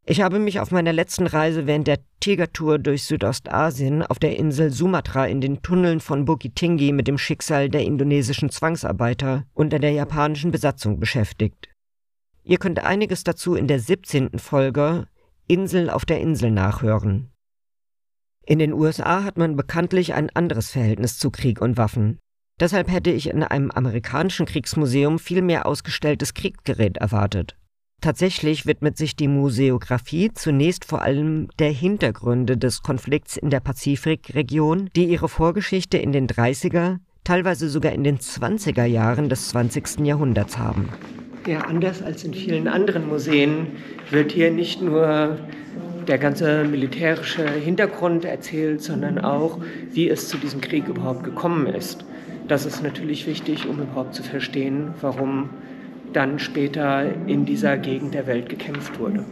Ich 0.04 0.20
habe 0.20 0.40
mich 0.40 0.58
auf 0.58 0.72
meiner 0.72 0.92
letzten 0.92 1.28
Reise 1.28 1.68
während 1.68 1.86
der 1.86 2.00
Tigertour 2.18 2.80
durch 2.80 3.04
Südostasien 3.04 4.02
auf 4.02 4.18
der 4.18 4.36
Insel 4.36 4.72
Sumatra 4.72 5.26
in 5.26 5.40
den 5.40 5.62
Tunneln 5.62 6.00
von 6.00 6.24
Bukit 6.24 6.60
mit 6.60 7.06
dem 7.06 7.18
Schicksal 7.18 7.68
der 7.68 7.84
indonesischen 7.84 8.50
Zwangsarbeiter 8.50 9.44
unter 9.54 9.78
der 9.78 9.92
japanischen 9.92 10.50
Besatzung 10.50 10.98
beschäftigt. 10.98 11.68
Ihr 12.48 12.58
könnt 12.58 12.78
einiges 12.78 13.24
dazu 13.24 13.56
in 13.56 13.66
der 13.66 13.80
17. 13.80 14.38
Folge 14.38 15.08
Insel 15.48 15.90
auf 15.90 16.04
der 16.04 16.20
Insel 16.20 16.52
nachhören. 16.52 17.32
In 18.46 18.60
den 18.60 18.72
USA 18.72 19.24
hat 19.24 19.36
man 19.36 19.56
bekanntlich 19.56 20.14
ein 20.14 20.30
anderes 20.30 20.70
Verhältnis 20.70 21.18
zu 21.18 21.32
Krieg 21.32 21.60
und 21.60 21.76
Waffen. 21.76 22.18
Deshalb 22.60 22.88
hätte 22.88 23.10
ich 23.10 23.28
in 23.30 23.42
einem 23.42 23.72
amerikanischen 23.72 24.46
Kriegsmuseum 24.46 25.18
viel 25.18 25.42
mehr 25.42 25.66
ausgestelltes 25.66 26.34
Kriegsgerät 26.34 26.98
erwartet. 26.98 27.56
Tatsächlich 28.00 28.64
widmet 28.64 28.96
sich 28.96 29.16
die 29.16 29.26
Museographie 29.26 30.30
zunächst 30.32 30.84
vor 30.84 31.02
allem 31.02 31.48
der 31.58 31.72
Hintergründe 31.72 32.56
des 32.56 32.82
Konflikts 32.82 33.36
in 33.36 33.50
der 33.50 33.60
Pazifikregion, 33.60 34.88
die 34.94 35.06
ihre 35.06 35.28
Vorgeschichte 35.28 35.98
in 35.98 36.12
den 36.12 36.28
30er, 36.28 36.98
teilweise 37.24 37.68
sogar 37.68 37.90
in 37.90 38.04
den 38.04 38.18
20er 38.18 38.84
Jahren 38.84 39.28
des 39.28 39.48
20. 39.48 40.06
Jahrhunderts 40.06 40.58
haben. 40.58 40.90
Ja, 41.46 41.60
anders 41.60 42.02
als 42.02 42.24
in 42.24 42.34
vielen 42.34 42.66
anderen 42.66 43.06
Museen 43.06 43.68
wird 44.10 44.32
hier 44.32 44.50
nicht 44.50 44.82
nur 44.82 45.38
der 46.08 46.18
ganze 46.18 46.64
militärische 46.64 47.48
Hintergrund 47.48 48.24
erzählt, 48.24 48.82
sondern 48.82 49.18
auch, 49.20 49.58
wie 49.92 50.08
es 50.08 50.28
zu 50.28 50.38
diesem 50.38 50.60
Krieg 50.60 50.88
überhaupt 50.88 51.22
gekommen 51.22 51.66
ist. 51.66 52.04
Das 52.48 52.66
ist 52.66 52.82
natürlich 52.82 53.26
wichtig, 53.26 53.68
um 53.68 53.80
überhaupt 53.80 54.14
zu 54.14 54.22
verstehen, 54.22 54.94
warum 55.00 55.50
dann 56.12 56.38
später 56.38 57.04
in 57.26 57.44
dieser 57.44 57.76
Gegend 57.78 58.14
der 58.14 58.26
Welt 58.26 58.48
gekämpft 58.48 58.98
wurde. 58.98 59.24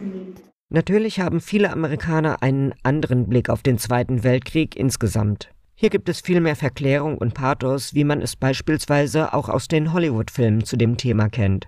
Natürlich 0.69 1.19
haben 1.19 1.41
viele 1.41 1.71
Amerikaner 1.71 2.41
einen 2.41 2.73
anderen 2.83 3.27
Blick 3.27 3.49
auf 3.49 3.61
den 3.61 3.77
Zweiten 3.77 4.23
Weltkrieg 4.23 4.75
insgesamt. 4.75 5.49
Hier 5.75 5.89
gibt 5.89 6.07
es 6.07 6.21
viel 6.21 6.39
mehr 6.39 6.55
Verklärung 6.55 7.17
und 7.17 7.33
Pathos, 7.33 7.93
wie 7.93 8.05
man 8.05 8.21
es 8.21 8.35
beispielsweise 8.35 9.33
auch 9.33 9.49
aus 9.49 9.67
den 9.67 9.91
Hollywood-Filmen 9.91 10.63
zu 10.63 10.77
dem 10.77 10.95
Thema 10.97 11.27
kennt. 11.29 11.67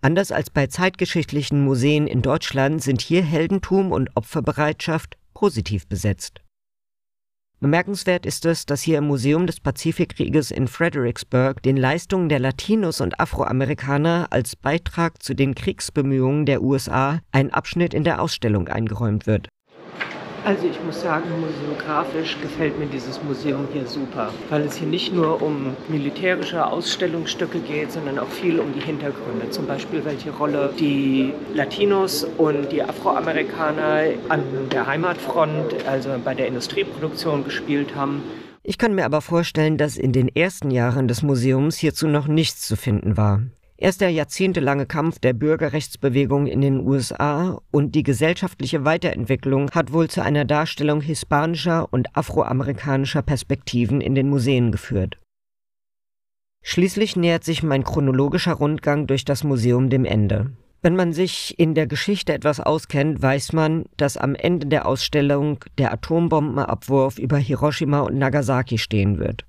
Anders 0.00 0.30
als 0.30 0.50
bei 0.50 0.68
zeitgeschichtlichen 0.68 1.64
Museen 1.64 2.06
in 2.06 2.22
Deutschland 2.22 2.82
sind 2.82 3.00
hier 3.00 3.22
Heldentum 3.22 3.90
und 3.90 4.10
Opferbereitschaft 4.14 5.16
positiv 5.34 5.88
besetzt. 5.88 6.40
Bemerkenswert 7.60 8.24
ist 8.24 8.44
es, 8.44 8.66
dass 8.66 8.82
hier 8.82 8.98
im 8.98 9.08
Museum 9.08 9.48
des 9.48 9.58
Pazifikkrieges 9.58 10.52
in 10.52 10.68
Fredericksburg 10.68 11.60
den 11.64 11.76
Leistungen 11.76 12.28
der 12.28 12.38
Latinos 12.38 13.00
und 13.00 13.18
Afroamerikaner 13.18 14.28
als 14.30 14.54
Beitrag 14.54 15.20
zu 15.20 15.34
den 15.34 15.56
Kriegsbemühungen 15.56 16.46
der 16.46 16.62
USA 16.62 17.20
ein 17.32 17.52
Abschnitt 17.52 17.94
in 17.94 18.04
der 18.04 18.22
Ausstellung 18.22 18.68
eingeräumt 18.68 19.26
wird. 19.26 19.48
Also 20.48 20.66
ich 20.66 20.82
muss 20.82 21.02
sagen, 21.02 21.26
museografisch 21.42 22.38
gefällt 22.40 22.78
mir 22.78 22.86
dieses 22.86 23.22
Museum 23.22 23.68
hier 23.70 23.86
super, 23.86 24.32
weil 24.48 24.62
es 24.62 24.76
hier 24.76 24.88
nicht 24.88 25.12
nur 25.12 25.42
um 25.42 25.76
militärische 25.88 26.66
Ausstellungsstücke 26.66 27.58
geht, 27.58 27.92
sondern 27.92 28.18
auch 28.18 28.30
viel 28.30 28.58
um 28.58 28.72
die 28.72 28.80
Hintergründe. 28.80 29.50
Zum 29.50 29.66
Beispiel, 29.66 30.02
welche 30.06 30.30
Rolle 30.30 30.72
die 30.80 31.34
Latinos 31.52 32.26
und 32.38 32.72
die 32.72 32.82
Afroamerikaner 32.82 34.04
an 34.30 34.42
der 34.72 34.86
Heimatfront, 34.86 35.86
also 35.86 36.12
bei 36.24 36.32
der 36.32 36.46
Industrieproduktion 36.46 37.44
gespielt 37.44 37.94
haben. 37.94 38.22
Ich 38.62 38.78
kann 38.78 38.94
mir 38.94 39.04
aber 39.04 39.20
vorstellen, 39.20 39.76
dass 39.76 39.98
in 39.98 40.12
den 40.12 40.34
ersten 40.34 40.70
Jahren 40.70 41.08
des 41.08 41.22
Museums 41.22 41.76
hierzu 41.76 42.08
noch 42.08 42.26
nichts 42.26 42.66
zu 42.66 42.76
finden 42.76 43.18
war. 43.18 43.42
Erst 43.80 44.00
der 44.00 44.10
jahrzehntelange 44.10 44.86
Kampf 44.86 45.20
der 45.20 45.34
Bürgerrechtsbewegung 45.34 46.48
in 46.48 46.60
den 46.60 46.80
USA 46.80 47.60
und 47.70 47.94
die 47.94 48.02
gesellschaftliche 48.02 48.84
Weiterentwicklung 48.84 49.70
hat 49.70 49.92
wohl 49.92 50.10
zu 50.10 50.20
einer 50.20 50.44
Darstellung 50.44 51.00
hispanischer 51.00 51.86
und 51.92 52.16
afroamerikanischer 52.16 53.22
Perspektiven 53.22 54.00
in 54.00 54.16
den 54.16 54.28
Museen 54.28 54.72
geführt. 54.72 55.20
Schließlich 56.64 57.14
nähert 57.14 57.44
sich 57.44 57.62
mein 57.62 57.84
chronologischer 57.84 58.54
Rundgang 58.54 59.06
durch 59.06 59.24
das 59.24 59.44
Museum 59.44 59.90
dem 59.90 60.04
Ende. 60.04 60.50
Wenn 60.82 60.96
man 60.96 61.12
sich 61.12 61.56
in 61.58 61.74
der 61.74 61.86
Geschichte 61.86 62.32
etwas 62.32 62.58
auskennt, 62.58 63.22
weiß 63.22 63.52
man, 63.52 63.84
dass 63.96 64.16
am 64.16 64.34
Ende 64.34 64.66
der 64.66 64.86
Ausstellung 64.86 65.64
der 65.78 65.92
Atombombenabwurf 65.92 67.18
über 67.18 67.38
Hiroshima 67.38 68.00
und 68.00 68.18
Nagasaki 68.18 68.78
stehen 68.78 69.20
wird. 69.20 69.47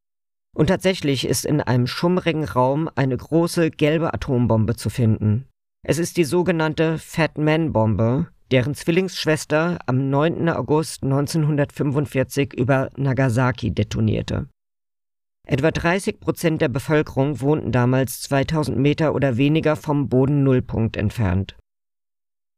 Und 0.55 0.67
tatsächlich 0.67 1.25
ist 1.25 1.45
in 1.45 1.61
einem 1.61 1.87
schummrigen 1.87 2.43
Raum 2.43 2.89
eine 2.95 3.15
große 3.15 3.71
gelbe 3.71 4.13
Atombombe 4.13 4.75
zu 4.75 4.89
finden. 4.89 5.45
Es 5.83 5.97
ist 5.97 6.17
die 6.17 6.25
sogenannte 6.25 6.97
Fat 6.97 7.37
Man 7.37 7.71
Bombe, 7.71 8.27
deren 8.51 8.73
Zwillingsschwester 8.73 9.79
am 9.85 10.09
9. 10.09 10.49
August 10.49 11.03
1945 11.03 12.53
über 12.53 12.89
Nagasaki 12.97 13.71
detonierte. 13.71 14.47
Etwa 15.47 15.71
30 15.71 16.19
Prozent 16.19 16.61
der 16.61 16.67
Bevölkerung 16.67 17.41
wohnten 17.41 17.71
damals 17.71 18.21
2000 18.21 18.77
Meter 18.77 19.15
oder 19.15 19.37
weniger 19.37 19.75
vom 19.75 20.09
Bodennullpunkt 20.09 20.97
entfernt. 20.97 21.57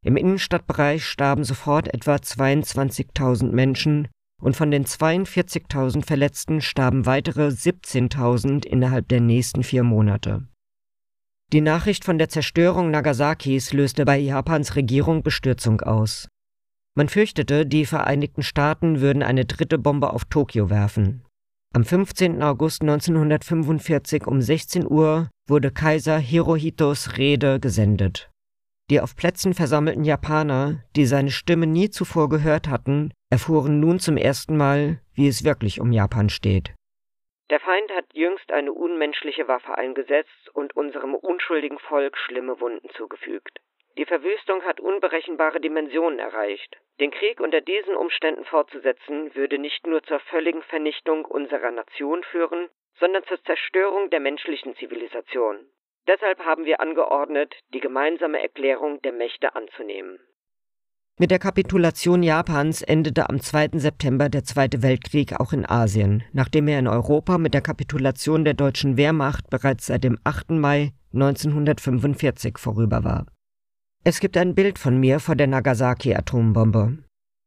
Im 0.03 0.17
Innenstadtbereich 0.17 1.05
starben 1.05 1.43
sofort 1.43 1.93
etwa 1.93 2.15
22.000 2.15 3.51
Menschen 3.51 4.07
und 4.41 4.55
von 4.55 4.71
den 4.71 4.85
42.000 4.85 6.05
Verletzten 6.05 6.61
starben 6.61 7.05
weitere 7.05 7.47
17.000 7.47 8.65
innerhalb 8.65 9.07
der 9.07 9.21
nächsten 9.21 9.63
vier 9.63 9.83
Monate. 9.83 10.47
Die 11.53 11.61
Nachricht 11.61 12.05
von 12.05 12.17
der 12.17 12.29
Zerstörung 12.29 12.91
Nagasakis 12.91 13.73
löste 13.73 14.05
bei 14.05 14.17
Japans 14.17 14.75
Regierung 14.75 15.21
Bestürzung 15.21 15.81
aus. 15.81 16.27
Man 16.95 17.09
fürchtete, 17.09 17.65
die 17.65 17.85
Vereinigten 17.85 18.43
Staaten 18.43 18.99
würden 18.99 19.23
eine 19.23 19.45
dritte 19.45 19.77
Bombe 19.77 20.11
auf 20.11 20.25
Tokio 20.25 20.69
werfen. 20.69 21.23
Am 21.73 21.85
15. 21.85 22.43
August 22.43 22.81
1945 22.81 24.27
um 24.27 24.41
16 24.41 24.85
Uhr 24.85 25.29
wurde 25.47 25.71
Kaiser 25.71 26.17
Hirohitos 26.17 27.17
Rede 27.17 27.61
gesendet. 27.61 28.29
Die 28.89 28.99
auf 28.99 29.15
Plätzen 29.15 29.53
versammelten 29.53 30.03
Japaner, 30.03 30.83
die 30.97 31.05
seine 31.05 31.31
Stimme 31.31 31.67
nie 31.67 31.89
zuvor 31.89 32.27
gehört 32.27 32.67
hatten, 32.67 33.13
erfuhren 33.31 33.79
nun 33.79 33.99
zum 33.99 34.17
ersten 34.17 34.57
Mal, 34.57 34.99
wie 35.15 35.27
es 35.27 35.45
wirklich 35.45 35.79
um 35.79 35.91
Japan 35.91 36.29
steht. 36.29 36.73
Der 37.49 37.59
Feind 37.59 37.91
hat 37.91 38.05
jüngst 38.13 38.51
eine 38.51 38.71
unmenschliche 38.71 39.47
Waffe 39.47 39.77
eingesetzt 39.77 40.49
und 40.53 40.75
unserem 40.75 41.15
unschuldigen 41.15 41.79
Volk 41.79 42.17
schlimme 42.17 42.59
Wunden 42.59 42.89
zugefügt. 42.91 43.59
Die 43.97 44.05
Verwüstung 44.05 44.63
hat 44.63 44.79
unberechenbare 44.79 45.59
Dimensionen 45.59 46.19
erreicht. 46.19 46.77
Den 46.99 47.11
Krieg 47.11 47.41
unter 47.41 47.59
diesen 47.59 47.95
Umständen 47.95 48.45
fortzusetzen, 48.45 49.35
würde 49.35 49.57
nicht 49.57 49.85
nur 49.85 50.01
zur 50.03 50.19
völligen 50.19 50.63
Vernichtung 50.63 51.25
unserer 51.25 51.71
Nation 51.71 52.23
führen, 52.23 52.69
sondern 52.99 53.23
zur 53.25 53.43
Zerstörung 53.43 54.09
der 54.09 54.19
menschlichen 54.19 54.75
Zivilisation. 54.75 55.65
Deshalb 56.07 56.39
haben 56.45 56.65
wir 56.65 56.79
angeordnet, 56.79 57.53
die 57.73 57.79
gemeinsame 57.79 58.41
Erklärung 58.41 59.01
der 59.01 59.11
Mächte 59.11 59.55
anzunehmen. 59.55 60.19
Mit 61.21 61.29
der 61.29 61.37
Kapitulation 61.37 62.23
Japans 62.23 62.81
endete 62.81 63.29
am 63.29 63.39
2. 63.39 63.77
September 63.77 64.27
der 64.27 64.43
Zweite 64.43 64.81
Weltkrieg 64.81 65.39
auch 65.39 65.53
in 65.53 65.69
Asien, 65.69 66.23
nachdem 66.33 66.67
er 66.67 66.79
in 66.79 66.87
Europa 66.87 67.37
mit 67.37 67.53
der 67.53 67.61
Kapitulation 67.61 68.43
der 68.43 68.55
deutschen 68.55 68.97
Wehrmacht 68.97 69.47
bereits 69.51 69.85
seit 69.85 70.03
dem 70.03 70.17
8. 70.23 70.49
Mai 70.49 70.93
1945 71.13 72.57
vorüber 72.57 73.03
war. 73.03 73.27
Es 74.03 74.19
gibt 74.19 74.35
ein 74.35 74.55
Bild 74.55 74.79
von 74.79 74.99
mir 74.99 75.19
vor 75.19 75.35
der 75.35 75.45
Nagasaki-Atombombe. 75.45 76.97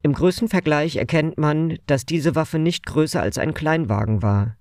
Im 0.05 0.13
Größenvergleich 0.13 0.95
erkennt 0.95 1.37
man, 1.37 1.77
dass 1.89 2.07
diese 2.07 2.37
Waffe 2.37 2.61
nicht 2.61 2.87
größer 2.87 3.21
als 3.21 3.39
ein 3.39 3.55
Kleinwagen 3.55 4.23
war 4.23 4.57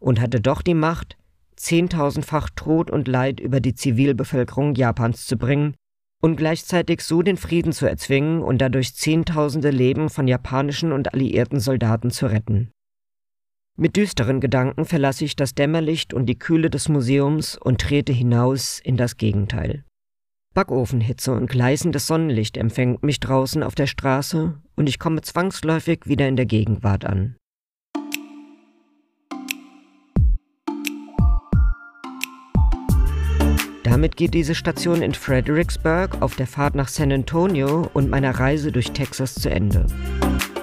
und 0.00 0.20
hatte 0.20 0.40
doch 0.40 0.62
die 0.62 0.74
Macht, 0.74 1.16
zehntausendfach 1.54 2.50
Tod 2.56 2.90
und 2.90 3.06
Leid 3.06 3.38
über 3.38 3.60
die 3.60 3.76
Zivilbevölkerung 3.76 4.74
Japans 4.74 5.26
zu 5.26 5.36
bringen 5.36 5.76
und 6.20 6.36
gleichzeitig 6.36 7.02
so 7.02 7.22
den 7.22 7.36
Frieden 7.36 7.72
zu 7.72 7.86
erzwingen 7.86 8.42
und 8.42 8.58
dadurch 8.58 8.94
Zehntausende 8.94 9.70
Leben 9.70 10.10
von 10.10 10.28
japanischen 10.28 10.92
und 10.92 11.14
alliierten 11.14 11.60
Soldaten 11.60 12.10
zu 12.10 12.26
retten. 12.26 12.70
Mit 13.76 13.96
düsteren 13.96 14.40
Gedanken 14.40 14.84
verlasse 14.84 15.24
ich 15.24 15.36
das 15.36 15.54
Dämmerlicht 15.54 16.12
und 16.12 16.26
die 16.26 16.38
Kühle 16.38 16.68
des 16.68 16.88
Museums 16.88 17.56
und 17.56 17.80
trete 17.80 18.12
hinaus 18.12 18.80
in 18.80 18.96
das 18.96 19.16
Gegenteil. 19.16 19.84
Backofenhitze 20.54 21.32
und 21.32 21.48
gleißendes 21.48 22.08
Sonnenlicht 22.08 22.56
empfängt 22.56 23.04
mich 23.04 23.20
draußen 23.20 23.62
auf 23.62 23.76
der 23.76 23.86
Straße 23.86 24.60
und 24.74 24.88
ich 24.88 24.98
komme 24.98 25.20
zwangsläufig 25.20 26.00
wieder 26.06 26.26
in 26.26 26.34
der 26.34 26.46
Gegenwart 26.46 27.04
an. 27.04 27.36
Damit 33.98 34.16
geht 34.16 34.32
diese 34.32 34.54
Station 34.54 35.02
in 35.02 35.12
Fredericksburg 35.12 36.22
auf 36.22 36.36
der 36.36 36.46
Fahrt 36.46 36.76
nach 36.76 36.86
San 36.86 37.10
Antonio 37.10 37.90
und 37.94 38.08
meiner 38.08 38.30
Reise 38.30 38.70
durch 38.70 38.92
Texas 38.92 39.34
zu 39.34 39.50
Ende. 39.50 39.86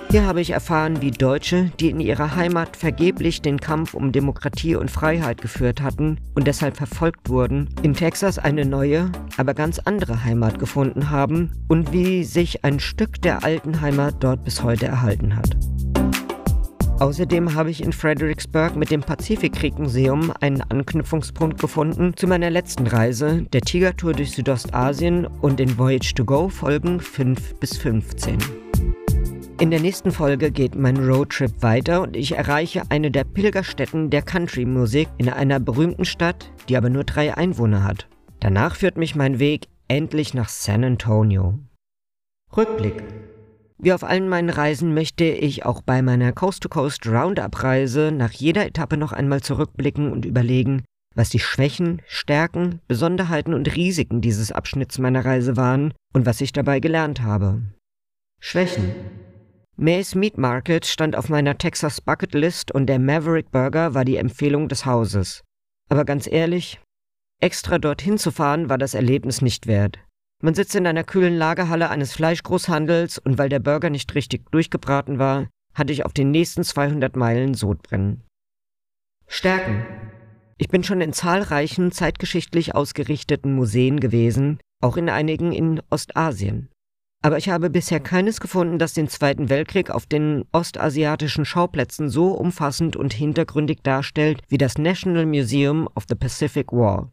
Hier 0.09 0.25
habe 0.25 0.39
ich 0.39 0.51
erfahren, 0.51 1.01
wie 1.01 1.11
Deutsche, 1.11 1.69
die 1.81 1.89
in 1.89 1.99
ihrer 1.99 2.37
Heimat 2.37 2.77
vergeblich 2.77 3.41
den 3.41 3.59
Kampf 3.59 3.93
um 3.93 4.13
Demokratie 4.13 4.77
und 4.77 4.89
Freiheit 4.89 5.41
geführt 5.41 5.81
hatten 5.81 6.17
und 6.33 6.47
deshalb 6.47 6.77
verfolgt 6.77 7.27
wurden, 7.27 7.67
in 7.81 7.93
Texas 7.93 8.39
eine 8.39 8.63
neue, 8.63 9.11
aber 9.35 9.53
ganz 9.53 9.79
andere 9.79 10.23
Heimat 10.23 10.57
gefunden 10.57 11.09
haben 11.09 11.51
und 11.67 11.91
wie 11.91 12.23
sich 12.23 12.63
ein 12.63 12.79
Stück 12.79 13.21
der 13.21 13.43
alten 13.43 13.81
Heimat 13.81 14.15
dort 14.21 14.45
bis 14.45 14.63
heute 14.63 14.85
erhalten 14.85 15.35
hat. 15.35 15.57
Außerdem 16.99 17.53
habe 17.55 17.71
ich 17.71 17.83
in 17.83 17.91
Fredericksburg 17.91 18.77
mit 18.77 18.89
dem 18.89 19.01
Pazifikkrieg-Museum 19.01 20.31
einen 20.39 20.61
Anknüpfungspunkt 20.61 21.59
gefunden 21.59 22.15
zu 22.15 22.25
meiner 22.25 22.49
letzten 22.49 22.87
Reise, 22.87 23.41
der 23.51 23.59
Tigertour 23.61 24.13
durch 24.13 24.31
Südostasien 24.31 25.27
und 25.41 25.59
den 25.59 25.77
Voyage 25.77 26.13
to 26.15 26.23
Go 26.23 26.47
Folgen 26.47 27.01
5 27.01 27.59
bis 27.59 27.75
15. 27.77 28.37
In 29.59 29.71
der 29.71 29.81
nächsten 29.81 30.11
Folge 30.11 30.51
geht 30.51 30.75
mein 30.75 30.95
Roadtrip 30.95 31.61
weiter 31.61 32.01
und 32.01 32.15
ich 32.15 32.31
erreiche 32.31 32.83
eine 32.87 33.11
der 33.11 33.25
Pilgerstätten 33.25 34.09
der 34.09 34.21
Country-Musik 34.21 35.09
in 35.17 35.27
einer 35.27 35.59
berühmten 35.59 36.05
Stadt, 36.05 36.49
die 36.69 36.77
aber 36.77 36.89
nur 36.89 37.03
drei 37.03 37.35
Einwohner 37.35 37.83
hat. 37.83 38.07
Danach 38.39 38.77
führt 38.77 38.95
mich 38.95 39.15
mein 39.15 39.39
Weg 39.39 39.67
endlich 39.89 40.33
nach 40.33 40.47
San 40.47 40.85
Antonio. 40.85 41.59
Rückblick 42.55 43.03
wie 43.85 43.93
auf 43.93 44.03
allen 44.03 44.27
meinen 44.27 44.49
Reisen 44.49 44.95
möchte 44.95 45.25
ich 45.25 45.63
auch 45.63 45.79
bei 45.79 46.01
meiner 46.01 46.33
Coast-to-Coast 46.33 47.05
Roundup-Reise 47.05 48.11
nach 48.11 48.31
jeder 48.31 48.65
Etappe 48.65 48.97
noch 48.97 49.13
einmal 49.13 49.41
zurückblicken 49.41 50.11
und 50.11 50.25
überlegen, 50.25 50.83
was 51.13 51.29
die 51.29 51.37
Schwächen, 51.37 52.01
Stärken, 52.07 52.81
Besonderheiten 52.87 53.53
und 53.53 53.75
Risiken 53.75 54.21
dieses 54.21 54.51
Abschnitts 54.51 54.97
meiner 54.97 55.23
Reise 55.23 55.55
waren 55.55 55.93
und 56.13 56.25
was 56.25 56.41
ich 56.41 56.51
dabei 56.51 56.79
gelernt 56.79 57.21
habe. 57.21 57.61
Schwächen. 58.41 58.95
Mays 59.77 60.15
Meat 60.15 60.39
Market 60.39 60.87
stand 60.87 61.15
auf 61.15 61.29
meiner 61.29 61.59
Texas 61.59 62.01
Bucket 62.01 62.33
List 62.33 62.71
und 62.71 62.87
der 62.87 62.97
Maverick 62.97 63.51
Burger 63.51 63.93
war 63.93 64.03
die 64.03 64.17
Empfehlung 64.17 64.67
des 64.67 64.87
Hauses. 64.87 65.43
Aber 65.89 66.05
ganz 66.05 66.25
ehrlich, 66.25 66.79
extra 67.39 67.77
dorthin 67.77 68.17
zu 68.17 68.31
fahren 68.31 68.67
war 68.67 68.79
das 68.79 68.95
Erlebnis 68.95 69.43
nicht 69.43 69.67
wert. 69.67 69.99
Man 70.43 70.53
sitzt 70.53 70.75
in 70.75 70.85
einer 70.85 71.03
kühlen 71.03 71.37
Lagerhalle 71.37 71.89
eines 71.89 72.13
Fleischgroßhandels 72.13 73.17
und 73.19 73.37
weil 73.37 73.49
der 73.49 73.59
Burger 73.59 73.89
nicht 73.89 74.13
richtig 74.15 74.49
durchgebraten 74.51 75.17
war, 75.17 75.47
hatte 75.73 75.93
ich 75.93 76.05
auf 76.05 76.13
den 76.13 76.31
nächsten 76.31 76.63
200 76.63 77.15
Meilen 77.15 77.53
Sodbrennen. 77.53 78.23
Stärken. 79.27 79.85
Ich 80.57 80.69
bin 80.69 80.83
schon 80.83 81.01
in 81.01 81.13
zahlreichen 81.13 81.91
zeitgeschichtlich 81.91 82.75
ausgerichteten 82.75 83.53
Museen 83.53 83.99
gewesen, 83.99 84.59
auch 84.81 84.97
in 84.97 85.09
einigen 85.09 85.51
in 85.51 85.81
Ostasien. 85.89 86.69
Aber 87.21 87.37
ich 87.37 87.49
habe 87.49 87.71
bisher 87.71 87.99
keines 87.99 88.39
gefunden, 88.39 88.77
das 88.77 88.93
den 88.93 89.07
Zweiten 89.07 89.49
Weltkrieg 89.49 89.89
auf 89.89 90.05
den 90.05 90.45
ostasiatischen 90.51 91.43
Schauplätzen 91.43 92.07
so 92.07 92.33
umfassend 92.33 92.95
und 92.95 93.13
hintergründig 93.13 93.79
darstellt 93.81 94.41
wie 94.47 94.59
das 94.59 94.77
National 94.77 95.25
Museum 95.25 95.89
of 95.95 96.03
the 96.07 96.15
Pacific 96.15 96.71
War. 96.71 97.11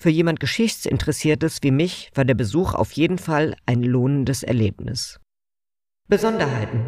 Für 0.00 0.08
jemand 0.08 0.40
Geschichtsinteressiertes 0.40 1.58
wie 1.60 1.70
mich 1.70 2.10
war 2.14 2.24
der 2.24 2.34
Besuch 2.34 2.72
auf 2.72 2.92
jeden 2.92 3.18
Fall 3.18 3.54
ein 3.66 3.82
lohnendes 3.82 4.42
Erlebnis. 4.42 5.20
Besonderheiten. 6.08 6.86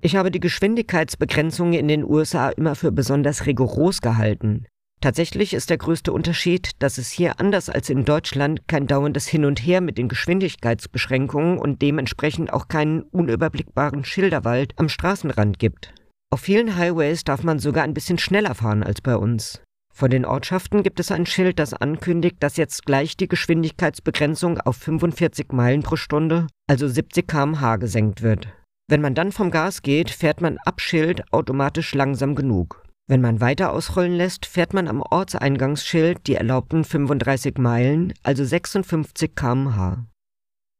Ich 0.00 0.16
habe 0.16 0.32
die 0.32 0.40
Geschwindigkeitsbegrenzungen 0.40 1.74
in 1.74 1.86
den 1.86 2.02
USA 2.02 2.48
immer 2.48 2.74
für 2.74 2.90
besonders 2.90 3.46
rigoros 3.46 4.00
gehalten. 4.00 4.66
Tatsächlich 5.00 5.54
ist 5.54 5.70
der 5.70 5.78
größte 5.78 6.12
Unterschied, 6.12 6.72
dass 6.80 6.98
es 6.98 7.08
hier 7.08 7.38
anders 7.38 7.68
als 7.68 7.88
in 7.88 8.04
Deutschland 8.04 8.66
kein 8.66 8.88
dauerndes 8.88 9.28
Hin 9.28 9.44
und 9.44 9.64
Her 9.64 9.80
mit 9.80 9.96
den 9.96 10.08
Geschwindigkeitsbeschränkungen 10.08 11.56
und 11.56 11.80
dementsprechend 11.80 12.52
auch 12.52 12.66
keinen 12.66 13.02
unüberblickbaren 13.02 14.02
Schilderwald 14.02 14.72
am 14.76 14.88
Straßenrand 14.88 15.60
gibt. 15.60 15.94
Auf 16.30 16.40
vielen 16.40 16.74
Highways 16.74 17.22
darf 17.22 17.44
man 17.44 17.60
sogar 17.60 17.84
ein 17.84 17.94
bisschen 17.94 18.18
schneller 18.18 18.56
fahren 18.56 18.82
als 18.82 19.00
bei 19.00 19.14
uns. 19.14 19.62
Vor 19.92 20.08
den 20.08 20.24
Ortschaften 20.24 20.82
gibt 20.82 21.00
es 21.00 21.10
ein 21.10 21.26
Schild, 21.26 21.58
das 21.58 21.74
ankündigt, 21.74 22.36
dass 22.40 22.56
jetzt 22.56 22.86
gleich 22.86 23.16
die 23.16 23.28
Geschwindigkeitsbegrenzung 23.28 24.58
auf 24.58 24.76
45 24.76 25.52
Meilen 25.52 25.82
pro 25.82 25.96
Stunde, 25.96 26.46
also 26.68 26.88
70 26.88 27.26
km/h, 27.26 27.76
gesenkt 27.76 28.22
wird. 28.22 28.48
Wenn 28.88 29.00
man 29.00 29.14
dann 29.14 29.30
vom 29.30 29.50
Gas 29.50 29.82
geht, 29.82 30.10
fährt 30.10 30.40
man 30.40 30.58
ab 30.58 30.80
Schild 30.80 31.22
automatisch 31.32 31.94
langsam 31.94 32.34
genug. 32.34 32.82
Wenn 33.08 33.20
man 33.20 33.40
weiter 33.40 33.72
ausrollen 33.72 34.14
lässt, 34.14 34.46
fährt 34.46 34.72
man 34.72 34.86
am 34.86 35.02
Ortseingangsschild 35.02 36.26
die 36.26 36.36
erlaubten 36.36 36.84
35 36.84 37.58
Meilen, 37.58 38.14
also 38.22 38.44
56 38.44 39.34
km/h. 39.34 40.06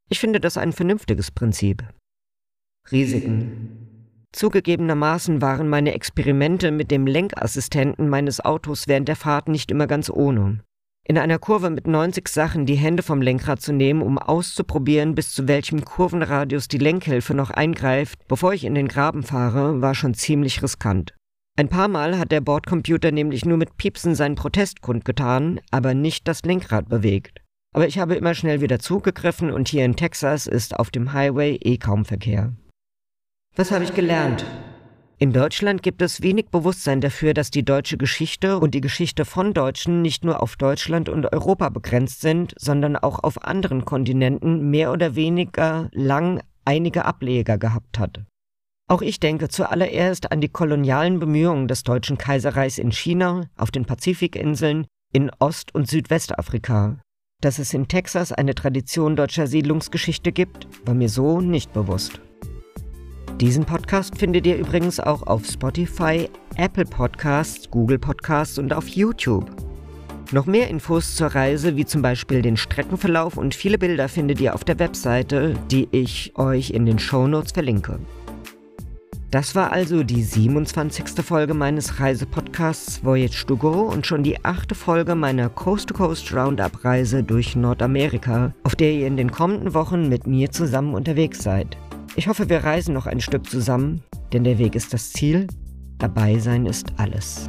Ich 0.09 0.18
finde 0.20 0.40
das 0.40 0.57
ein 0.57 0.73
vernünftiges 0.73 1.31
Prinzip. 1.31 1.85
Risiken. 2.90 3.89
Zugegebenermaßen 4.32 5.42
waren 5.42 5.68
meine 5.68 5.92
Experimente 5.92 6.70
mit 6.70 6.90
dem 6.90 7.06
Lenkassistenten 7.06 8.08
meines 8.08 8.40
Autos 8.44 8.86
während 8.86 9.08
der 9.08 9.16
Fahrt 9.16 9.48
nicht 9.48 9.70
immer 9.70 9.86
ganz 9.86 10.08
ohne. 10.08 10.60
In 11.04 11.18
einer 11.18 11.40
Kurve 11.40 11.70
mit 11.70 11.88
90 11.88 12.28
Sachen 12.28 12.66
die 12.66 12.76
Hände 12.76 13.02
vom 13.02 13.20
Lenkrad 13.20 13.60
zu 13.60 13.72
nehmen, 13.72 14.00
um 14.00 14.18
auszuprobieren, 14.18 15.16
bis 15.16 15.32
zu 15.32 15.48
welchem 15.48 15.84
Kurvenradius 15.84 16.68
die 16.68 16.78
Lenkhilfe 16.78 17.34
noch 17.34 17.50
eingreift, 17.50 18.28
bevor 18.28 18.52
ich 18.52 18.64
in 18.64 18.76
den 18.76 18.86
Graben 18.86 19.24
fahre, 19.24 19.80
war 19.82 19.96
schon 19.96 20.14
ziemlich 20.14 20.62
riskant. 20.62 21.14
Ein 21.58 21.68
paar 21.68 21.88
Mal 21.88 22.16
hat 22.16 22.30
der 22.30 22.40
Bordcomputer 22.40 23.10
nämlich 23.10 23.44
nur 23.44 23.58
mit 23.58 23.76
Piepsen 23.76 24.14
seinen 24.14 24.36
Protest 24.36 24.82
kundgetan, 24.82 25.60
aber 25.72 25.94
nicht 25.94 26.28
das 26.28 26.42
Lenkrad 26.44 26.88
bewegt. 26.88 27.40
Aber 27.74 27.88
ich 27.88 27.98
habe 27.98 28.14
immer 28.14 28.34
schnell 28.34 28.60
wieder 28.60 28.78
zugegriffen 28.78 29.50
und 29.50 29.68
hier 29.68 29.84
in 29.84 29.96
Texas 29.96 30.46
ist 30.46 30.78
auf 30.78 30.90
dem 30.90 31.12
Highway 31.12 31.56
eh 31.56 31.76
kaum 31.76 32.04
Verkehr. 32.04 32.52
Was 33.60 33.72
habe 33.72 33.84
ich 33.84 33.92
gelernt? 33.92 34.46
In 35.18 35.34
Deutschland 35.34 35.82
gibt 35.82 36.00
es 36.00 36.22
wenig 36.22 36.46
Bewusstsein 36.46 37.02
dafür, 37.02 37.34
dass 37.34 37.50
die 37.50 37.62
deutsche 37.62 37.98
Geschichte 37.98 38.58
und 38.58 38.72
die 38.72 38.80
Geschichte 38.80 39.26
von 39.26 39.52
Deutschen 39.52 40.00
nicht 40.00 40.24
nur 40.24 40.42
auf 40.42 40.56
Deutschland 40.56 41.10
und 41.10 41.30
Europa 41.30 41.68
begrenzt 41.68 42.22
sind, 42.22 42.54
sondern 42.58 42.96
auch 42.96 43.22
auf 43.22 43.44
anderen 43.44 43.84
Kontinenten 43.84 44.70
mehr 44.70 44.90
oder 44.90 45.14
weniger 45.16 45.90
lang 45.92 46.40
einige 46.64 47.04
Ableger 47.04 47.58
gehabt 47.58 47.98
hat. 47.98 48.22
Auch 48.88 49.02
ich 49.02 49.20
denke 49.20 49.48
zuallererst 49.48 50.32
an 50.32 50.40
die 50.40 50.48
kolonialen 50.48 51.18
Bemühungen 51.18 51.68
des 51.68 51.82
Deutschen 51.82 52.16
Kaiserreichs 52.16 52.78
in 52.78 52.92
China, 52.92 53.42
auf 53.58 53.70
den 53.70 53.84
Pazifikinseln, 53.84 54.86
in 55.12 55.30
Ost- 55.38 55.74
und 55.74 55.86
Südwestafrika. 55.86 56.98
Dass 57.42 57.58
es 57.58 57.74
in 57.74 57.88
Texas 57.88 58.32
eine 58.32 58.54
Tradition 58.54 59.16
deutscher 59.16 59.46
Siedlungsgeschichte 59.46 60.32
gibt, 60.32 60.66
war 60.86 60.94
mir 60.94 61.10
so 61.10 61.42
nicht 61.42 61.74
bewusst. 61.74 62.22
Diesen 63.40 63.64
Podcast 63.64 64.18
findet 64.18 64.46
ihr 64.46 64.59
übrigens 64.59 65.00
auch 65.00 65.22
auf 65.22 65.46
Spotify, 65.46 66.29
Apple 66.57 66.85
Podcasts, 66.85 67.70
Google 67.70 67.98
Podcasts 67.98 68.59
und 68.59 68.74
auf 68.74 68.87
YouTube. 68.87 69.50
Noch 70.31 70.44
mehr 70.44 70.68
Infos 70.68 71.16
zur 71.16 71.29
Reise, 71.29 71.74
wie 71.74 71.87
zum 71.87 72.03
Beispiel 72.03 72.42
den 72.42 72.59
Streckenverlauf 72.59 73.38
und 73.38 73.55
viele 73.55 73.79
Bilder 73.79 74.11
findet 74.11 74.42
ihr 74.42 74.55
auf 74.55 74.64
der 74.64 74.79
Webseite, 74.79 75.55
die 75.70 75.88
ich 75.90 76.35
euch 76.37 76.68
in 76.68 76.85
den 76.85 76.98
Shownotes 76.98 77.53
verlinke. 77.53 77.98
Das 79.31 79.55
war 79.55 79.72
also 79.72 80.03
die 80.03 80.22
27. 80.22 81.24
Folge 81.24 81.55
meines 81.55 81.98
Reisepodcasts 81.98 83.03
Voyage 83.03 83.46
to 83.46 83.57
Go 83.57 83.85
und 83.85 84.07
schon 84.07 84.22
die 84.22 84.44
achte 84.44 84.74
Folge 84.74 85.14
meiner 85.14 85.48
Coast-to-Coast 85.48 86.35
Roundup-Reise 86.35 87.22
durch 87.22 87.57
Nordamerika, 87.57 88.53
auf 88.64 88.76
der 88.76 88.92
ihr 88.92 89.07
in 89.07 89.16
den 89.16 89.33
kommenden 89.33 89.72
Wochen 89.72 90.11
mit 90.11 90.26
mir 90.26 90.50
zusammen 90.50 90.92
unterwegs 90.92 91.42
seid. 91.42 91.79
Ich 92.20 92.28
hoffe, 92.28 92.50
wir 92.50 92.64
reisen 92.64 92.92
noch 92.92 93.06
ein 93.06 93.22
Stück 93.22 93.48
zusammen, 93.48 94.02
denn 94.35 94.44
der 94.44 94.59
Weg 94.59 94.74
ist 94.74 94.92
das 94.92 95.11
Ziel, 95.11 95.46
dabei 95.96 96.38
sein 96.38 96.66
ist 96.66 96.88
alles. 96.98 97.48